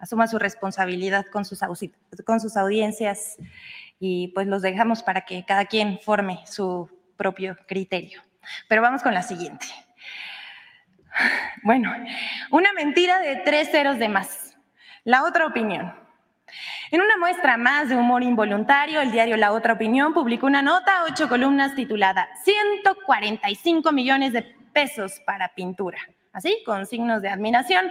asuma 0.00 0.26
su 0.26 0.38
responsabilidad 0.38 1.26
con 1.26 1.44
sus, 1.44 1.60
con 2.24 2.40
sus 2.40 2.56
audiencias 2.56 3.36
y 3.98 4.28
pues 4.28 4.46
los 4.46 4.62
dejamos 4.62 5.02
para 5.02 5.20
que 5.22 5.44
cada 5.44 5.66
quien 5.66 6.00
forme 6.00 6.40
su 6.46 6.90
propio 7.16 7.56
criterio. 7.68 8.22
Pero 8.68 8.82
vamos 8.82 9.02
con 9.02 9.14
la 9.14 9.22
siguiente. 9.22 9.66
Bueno, 11.62 11.92
una 12.50 12.72
mentira 12.72 13.18
de 13.18 13.36
tres 13.36 13.70
ceros 13.70 13.98
de 13.98 14.08
más. 14.08 14.56
La 15.04 15.24
otra 15.24 15.46
opinión. 15.46 15.94
En 16.90 17.00
una 17.00 17.16
muestra 17.18 17.56
más 17.56 17.88
de 17.88 17.96
humor 17.96 18.22
involuntario, 18.22 19.00
el 19.00 19.12
diario 19.12 19.36
La 19.36 19.52
Otra 19.52 19.74
Opinión 19.74 20.12
publicó 20.12 20.46
una 20.46 20.62
nota 20.62 21.04
ocho 21.04 21.28
columnas 21.28 21.74
titulada 21.76 22.28
145 22.42 23.92
millones 23.92 24.32
de 24.32 24.42
pesos 24.72 25.20
para 25.24 25.54
pintura, 25.54 25.98
así 26.32 26.62
con 26.64 26.86
signos 26.86 27.22
de 27.22 27.28
admiración, 27.28 27.86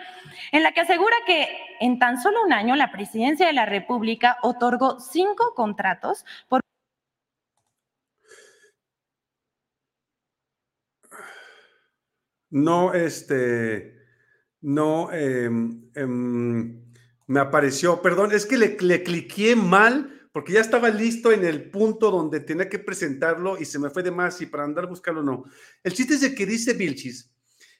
en 0.51 0.63
la 0.63 0.71
que 0.71 0.81
asegura 0.81 1.15
que 1.25 1.47
en 1.79 1.99
tan 1.99 2.21
solo 2.21 2.43
un 2.43 2.53
año 2.53 2.75
la 2.75 2.91
presidencia 2.91 3.47
de 3.47 3.53
la 3.53 3.65
República 3.65 4.37
otorgó 4.41 4.99
cinco 4.99 5.53
contratos 5.55 6.25
por 6.47 6.61
No, 12.51 12.93
este, 12.95 13.95
no, 14.61 15.11
em, 15.11 15.87
em, 15.93 16.81
me 17.27 17.39
apareció, 17.39 18.01
perdón, 18.01 18.31
es 18.31 18.47
que 18.47 18.57
le, 18.57 18.75
le 18.79 19.03
cliqué 19.03 19.55
mal 19.55 20.27
porque 20.31 20.53
ya 20.53 20.61
estaba 20.61 20.89
listo 20.89 21.31
en 21.31 21.45
el 21.45 21.69
punto 21.69 22.09
donde 22.09 22.39
tenía 22.39 22.67
que 22.67 22.79
presentarlo 22.79 23.59
y 23.59 23.65
se 23.65 23.77
me 23.77 23.89
fue 23.91 24.01
de 24.01 24.11
más 24.11 24.41
y 24.41 24.47
para 24.47 24.63
andar 24.63 24.87
buscarlo 24.87 25.21
no. 25.21 25.43
El 25.83 25.93
chiste 25.93 26.15
es 26.15 26.21
de 26.21 26.33
que 26.33 26.45
dice 26.47 26.73
Vilchis 26.73 27.31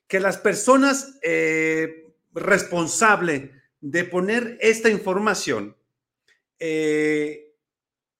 que 0.09 0.19
las 0.19 0.37
personas 0.37 1.17
eh, 1.21 2.11
responsable 2.33 3.53
de 3.79 4.03
poner 4.03 4.57
esta 4.59 4.89
información 4.89 5.77
eh, 6.57 7.55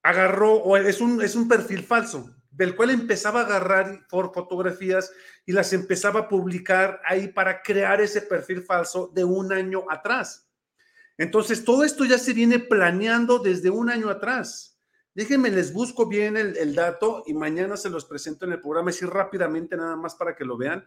agarró, 0.04 0.54
o 0.54 0.78
es 0.78 1.02
un, 1.02 1.22
es 1.22 1.36
un 1.36 1.48
perfil 1.48 1.84
falso, 1.84 2.34
del 2.52 2.76
cual 2.76 2.92
empezaba 2.92 3.42
a 3.42 3.46
agarrar 3.46 4.08
por 4.08 4.32
fotografías 4.34 5.12
y 5.48 5.52
las 5.52 5.74
empezaba 5.74 6.22
a 6.22 6.30
publicar 6.30 7.02
ahí 7.06 7.28
para 7.28 7.64
crear 7.64 8.00
ese 8.00 8.22
perfil 8.22 8.62
falso 8.62 9.12
de 9.14 9.24
un 9.24 9.52
año 9.52 9.86
atrás. 9.90 10.48
Entonces, 11.18 11.66
todo 11.66 11.84
esto 11.84 12.06
ya 12.06 12.20
se 12.20 12.34
viene 12.34 12.60
planeando 12.60 13.40
desde 13.40 13.72
un 13.72 13.90
año 13.90 14.10
atrás. 14.10 14.80
Déjenme, 15.16 15.50
les 15.50 15.74
busco 15.74 16.06
bien 16.06 16.38
el, 16.38 16.56
el 16.56 16.76
dato 16.76 17.24
y 17.26 17.34
mañana 17.34 17.76
se 17.76 17.90
los 17.90 18.06
presento 18.06 18.46
en 18.46 18.54
el 18.54 18.62
programa, 18.62 18.92
así 18.92 19.06
rápidamente 19.06 19.76
nada 19.76 19.96
más 19.96 20.14
para 20.14 20.36
que 20.36 20.46
lo 20.46 20.56
vean. 20.56 20.86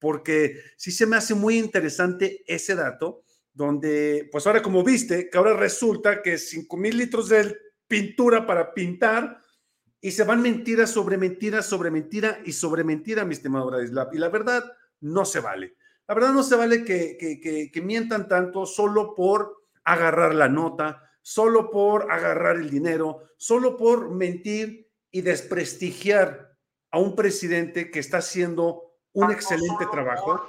Porque 0.00 0.60
sí 0.76 0.90
se 0.90 1.06
me 1.06 1.16
hace 1.16 1.34
muy 1.34 1.58
interesante 1.58 2.42
ese 2.46 2.74
dato, 2.74 3.22
donde, 3.52 4.28
pues 4.32 4.46
ahora 4.46 4.62
como 4.62 4.82
viste, 4.82 5.28
que 5.28 5.38
ahora 5.38 5.54
resulta 5.54 6.22
que 6.22 6.38
5 6.38 6.76
mil 6.76 6.96
litros 6.96 7.28
de 7.28 7.56
pintura 7.86 8.46
para 8.46 8.72
pintar 8.72 9.40
y 10.00 10.12
se 10.12 10.24
van 10.24 10.40
mentiras 10.40 10.90
sobre 10.90 11.18
mentiras 11.18 11.66
sobre 11.66 11.90
mentira 11.90 12.40
y 12.44 12.52
sobre 12.52 12.84
mentira, 12.84 13.24
mi 13.24 13.34
estimado 13.34 13.66
Bradislav. 13.66 14.08
Y 14.14 14.18
la 14.18 14.30
verdad, 14.30 14.64
no 15.00 15.24
se 15.24 15.40
vale. 15.40 15.76
La 16.08 16.14
verdad, 16.14 16.32
no 16.32 16.42
se 16.42 16.56
vale 16.56 16.84
que, 16.84 17.16
que, 17.18 17.70
que 17.70 17.82
mientan 17.82 18.26
tanto 18.26 18.64
solo 18.64 19.14
por 19.14 19.66
agarrar 19.84 20.34
la 20.34 20.48
nota, 20.48 21.02
solo 21.20 21.70
por 21.70 22.10
agarrar 22.10 22.56
el 22.56 22.70
dinero, 22.70 23.30
solo 23.36 23.76
por 23.76 24.10
mentir 24.10 24.88
y 25.10 25.20
desprestigiar 25.20 26.56
a 26.90 26.98
un 26.98 27.14
presidente 27.14 27.90
que 27.90 28.00
está 28.00 28.18
haciendo 28.18 28.89
un 29.12 29.30
excelente 29.30 29.86
trabajo 29.86 30.48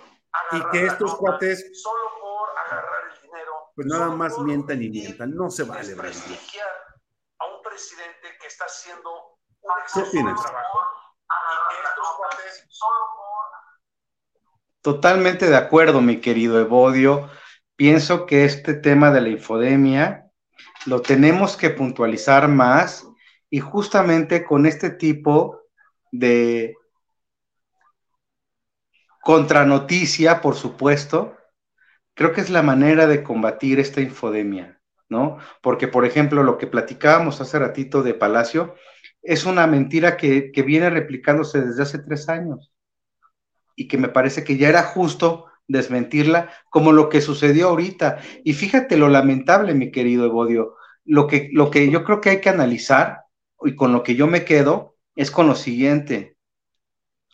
y 0.51 0.62
que 0.72 0.86
estos 0.86 1.16
cuates 1.16 1.82
solo 1.82 2.09
por 2.20 2.49
agarrar 2.66 3.12
el 3.12 3.22
dinero, 3.22 3.51
pues 3.76 3.88
nada 3.88 4.09
más 4.09 4.38
mientan 4.39 4.82
y 4.82 4.89
mientan. 4.89 5.36
No 5.36 5.49
se 5.49 5.64
vale, 5.64 5.91
a 5.91 5.95
un 5.95 7.62
presidente 7.64 8.38
que 8.39 8.47
está 8.47 8.66
haciendo 8.66 9.38
un 9.62 9.72
excelente 9.82 10.41
trabajo 10.41 10.80
y 11.30 11.74
que 11.74 11.82
estos 11.88 12.07
cuates 12.18 12.66
solo 12.70 12.99
por 13.16 13.32
Totalmente 14.82 15.47
de 15.47 15.57
acuerdo, 15.57 16.01
mi 16.01 16.20
querido 16.22 16.59
Evodio. 16.59 17.30
Pienso 17.76 18.26
que 18.26 18.45
este 18.45 18.74
tema 18.74 19.12
de 19.12 19.22
la 19.22 19.30
infodemia 19.30 20.32
lo 20.86 21.01
tenemos 21.03 21.55
que 21.55 21.70
puntualizar 21.70 22.47
más 22.47 23.07
y 23.49 23.59
justamente 23.59 24.43
con 24.43 24.66
este 24.66 24.89
tipo 24.89 25.62
de 26.12 26.76
contranoticia, 29.22 30.42
por 30.42 30.56
supuesto, 30.56 31.38
creo 32.14 32.34
que 32.34 32.42
es 32.42 32.50
la 32.50 32.62
manera 32.62 33.08
de 33.08 33.24
combatir 33.24 33.80
esta 33.80 34.02
infodemia, 34.02 34.82
¿no? 35.10 35.38
Porque, 35.62 35.88
por 35.88 36.06
ejemplo, 36.06 36.44
lo 36.44 36.58
que 36.58 36.68
platicábamos 36.68 37.40
hace 37.42 37.60
ratito 37.60 38.04
de 38.04 38.14
Palacio 38.14 38.76
es 39.22 39.46
una 39.46 39.68
mentira 39.68 40.18
que, 40.18 40.52
que 40.52 40.64
viene 40.64 40.90
replicándose 40.90 41.62
desde 41.62 41.84
hace 41.84 42.00
tres 42.00 42.28
años 42.30 42.72
y 43.76 43.88
que 43.88 43.98
me 43.98 44.10
parece 44.10 44.44
que 44.44 44.58
ya 44.58 44.70
era 44.70 44.84
justo 44.84 45.46
desmentirla, 45.68 46.50
como 46.70 46.92
lo 46.92 47.10
que 47.10 47.22
sucedió 47.22 47.70
ahorita. 47.70 48.20
Y 48.44 48.54
fíjate 48.54 48.98
lo 48.98 49.08
lamentable, 49.08 49.74
mi 49.74 49.92
querido 49.92 50.26
Evodio, 50.26 50.76
lo 51.06 51.28
que, 51.28 51.50
lo 51.54 51.72
que 51.72 51.90
yo 51.90 52.04
creo 52.04 52.22
que 52.22 52.32
hay 52.32 52.42
que 52.42 52.50
analizar 52.50 53.22
y 53.64 53.76
con 53.76 53.94
lo 53.94 54.04
que 54.04 54.16
yo 54.16 54.28
me 54.28 54.44
quedo 54.44 54.96
es 55.16 55.32
con 55.32 55.48
lo 55.48 55.56
siguiente. 55.56 56.38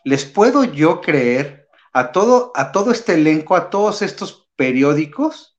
¿Les 0.03 0.25
puedo 0.25 0.63
yo 0.63 1.01
creer 1.01 1.66
a 1.93 2.11
todo, 2.11 2.51
a 2.55 2.71
todo 2.71 2.91
este 2.91 3.13
elenco, 3.13 3.55
a 3.55 3.69
todos 3.69 4.01
estos 4.01 4.49
periódicos? 4.55 5.57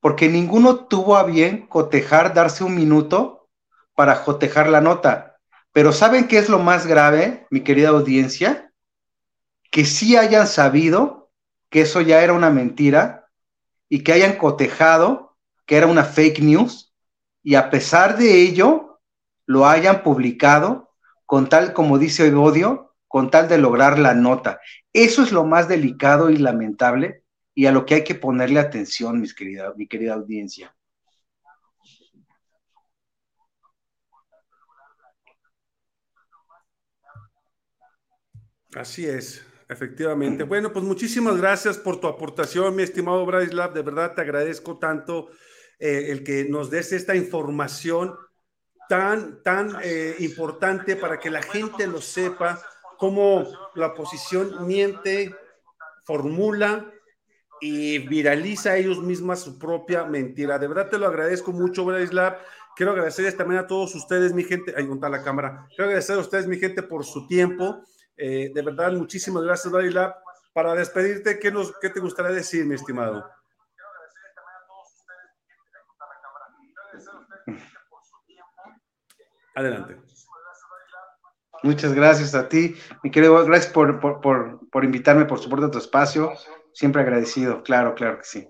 Porque 0.00 0.28
ninguno 0.28 0.86
tuvo 0.86 1.16
a 1.16 1.24
bien 1.24 1.66
cotejar, 1.66 2.34
darse 2.34 2.64
un 2.64 2.74
minuto 2.74 3.48
para 3.94 4.22
cotejar 4.24 4.68
la 4.68 4.80
nota. 4.80 5.36
Pero 5.72 5.92
¿saben 5.92 6.28
qué 6.28 6.38
es 6.38 6.48
lo 6.48 6.58
más 6.58 6.86
grave, 6.86 7.46
mi 7.50 7.62
querida 7.62 7.90
audiencia? 7.90 8.66
que 9.76 9.84
sí 9.84 10.16
hayan 10.16 10.46
sabido 10.46 11.30
que 11.68 11.82
eso 11.82 12.00
ya 12.00 12.22
era 12.22 12.32
una 12.32 12.48
mentira 12.48 13.28
y 13.90 14.02
que 14.02 14.14
hayan 14.14 14.38
cotejado 14.38 15.36
que 15.66 15.76
era 15.76 15.86
una 15.86 16.04
fake 16.04 16.40
news 16.40 16.94
y 17.42 17.56
a 17.56 17.68
pesar 17.68 18.16
de 18.16 18.40
ello 18.40 19.00
lo 19.44 19.66
hayan 19.66 20.02
publicado 20.02 20.94
con 21.26 21.50
tal, 21.50 21.74
como 21.74 21.98
dice 21.98 22.32
odio, 22.34 22.85
con 23.16 23.30
tal 23.30 23.48
de 23.48 23.56
lograr 23.56 23.98
la 23.98 24.12
nota. 24.12 24.60
Eso 24.92 25.22
es 25.22 25.32
lo 25.32 25.42
más 25.42 25.68
delicado 25.68 26.28
y 26.28 26.36
lamentable 26.36 27.24
y 27.54 27.64
a 27.64 27.72
lo 27.72 27.86
que 27.86 27.94
hay 27.94 28.04
que 28.04 28.14
ponerle 28.14 28.60
atención, 28.60 29.22
mis 29.22 29.32
querida, 29.32 29.72
mi 29.74 29.88
querida 29.88 30.12
audiencia. 30.12 30.76
Así 38.74 39.06
es. 39.06 39.46
Efectivamente. 39.66 40.42
Bueno, 40.42 40.70
pues 40.70 40.84
muchísimas 40.84 41.38
gracias 41.38 41.78
por 41.78 41.98
tu 41.98 42.08
aportación, 42.08 42.76
mi 42.76 42.82
estimado 42.82 43.24
Bradislav. 43.24 43.72
De 43.72 43.80
verdad 43.80 44.14
te 44.14 44.20
agradezco 44.20 44.76
tanto 44.78 45.30
eh, 45.78 46.08
el 46.10 46.22
que 46.22 46.44
nos 46.44 46.68
des 46.68 46.92
esta 46.92 47.16
información 47.16 48.14
tan, 48.90 49.42
tan 49.42 49.78
eh, 49.82 50.16
importante 50.18 50.96
para 50.96 51.18
que 51.18 51.30
la 51.30 51.40
gente 51.40 51.86
lo 51.86 52.02
sepa, 52.02 52.62
cómo 52.98 53.44
la 53.74 53.88
oposición 53.88 54.66
miente, 54.66 55.34
formula 56.04 56.90
y 57.60 57.98
viraliza 57.98 58.76
ellos 58.76 59.02
mismas 59.02 59.40
su 59.40 59.58
propia 59.58 60.04
mentira. 60.04 60.58
De 60.58 60.68
verdad 60.68 60.88
te 60.88 60.98
lo 60.98 61.06
agradezco 61.06 61.52
mucho, 61.52 61.84
Bradislav. 61.84 62.38
Quiero 62.76 62.92
agradecerles 62.92 63.36
también 63.36 63.60
a 63.60 63.66
todos 63.66 63.94
ustedes, 63.94 64.34
mi 64.34 64.44
gente. 64.44 64.74
Ahí 64.76 64.86
está 64.90 65.08
la 65.08 65.22
cámara. 65.22 65.66
Quiero 65.68 65.84
agradecer 65.84 66.16
a 66.16 66.20
ustedes, 66.20 66.46
mi 66.46 66.58
gente, 66.58 66.82
por 66.82 67.04
su 67.04 67.26
tiempo. 67.26 67.82
Eh, 68.16 68.50
de 68.54 68.62
verdad, 68.62 68.92
muchísimas 68.92 69.42
gracias, 69.42 69.72
Dalila. 69.72 70.16
Para 70.52 70.74
despedirte, 70.74 71.38
¿qué, 71.38 71.50
nos, 71.50 71.76
¿qué 71.80 71.90
te 71.90 72.00
gustaría 72.00 72.32
decir, 72.32 72.64
mi 72.66 72.74
estimado? 72.74 73.24
Adelante. 79.54 80.05
Muchas 81.62 81.94
gracias 81.94 82.34
a 82.34 82.48
ti, 82.48 82.76
mi 83.02 83.10
querido. 83.10 83.44
Gracias 83.44 83.72
por, 83.72 84.00
por, 84.00 84.20
por, 84.20 84.68
por 84.70 84.84
invitarme, 84.84 85.24
por 85.24 85.38
supuesto, 85.38 85.66
a 85.66 85.70
tu 85.70 85.78
espacio. 85.78 86.32
Siempre 86.72 87.02
agradecido, 87.02 87.62
claro, 87.62 87.94
claro 87.94 88.18
que 88.18 88.24
sí. 88.24 88.48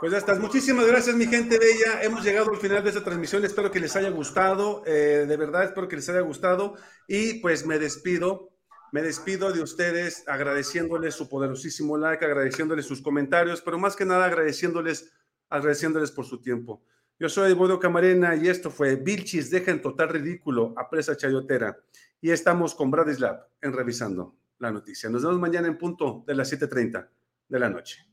Pues 0.00 0.12
ya 0.12 0.18
estás. 0.18 0.38
Muchísimas 0.38 0.86
gracias, 0.86 1.16
mi 1.16 1.26
gente 1.26 1.58
bella. 1.58 2.02
Hemos 2.02 2.22
llegado 2.22 2.50
al 2.50 2.56
final 2.58 2.84
de 2.84 2.90
esta 2.90 3.02
transmisión. 3.02 3.44
Espero 3.44 3.72
que 3.72 3.80
les 3.80 3.96
haya 3.96 4.10
gustado. 4.10 4.84
Eh, 4.86 5.24
de 5.26 5.36
verdad, 5.36 5.64
espero 5.64 5.88
que 5.88 5.96
les 5.96 6.08
haya 6.08 6.20
gustado. 6.20 6.76
Y 7.08 7.40
pues 7.40 7.66
me 7.66 7.80
despido. 7.80 8.50
Me 8.92 9.02
despido 9.02 9.52
de 9.52 9.60
ustedes 9.60 10.22
agradeciéndoles 10.28 11.14
su 11.14 11.28
poderosísimo 11.28 11.98
like, 11.98 12.24
agradeciéndoles 12.24 12.86
sus 12.86 13.02
comentarios, 13.02 13.60
pero 13.60 13.78
más 13.78 13.96
que 13.96 14.06
nada 14.06 14.24
agradeciéndoles, 14.24 15.12
agradeciéndoles 15.50 16.10
por 16.10 16.24
su 16.24 16.40
tiempo. 16.40 16.82
Yo 17.18 17.28
soy 17.28 17.52
Bodo 17.52 17.80
Camarena 17.80 18.36
y 18.36 18.48
esto 18.48 18.70
fue 18.70 18.96
Vilchis 18.96 19.50
deja 19.50 19.70
en 19.70 19.82
total 19.82 20.10
ridículo 20.10 20.72
a 20.76 20.88
presa 20.88 21.16
chayotera. 21.16 21.76
Y 22.20 22.30
estamos 22.30 22.74
con 22.74 22.90
Bradislav 22.90 23.46
en 23.60 23.72
Revisando 23.72 24.36
la 24.58 24.70
Noticia. 24.70 25.08
Nos 25.08 25.22
vemos 25.22 25.38
mañana 25.38 25.68
en 25.68 25.78
punto 25.78 26.24
de 26.26 26.34
las 26.34 26.52
7.30 26.52 27.08
de 27.48 27.58
la 27.58 27.68
noche. 27.68 28.04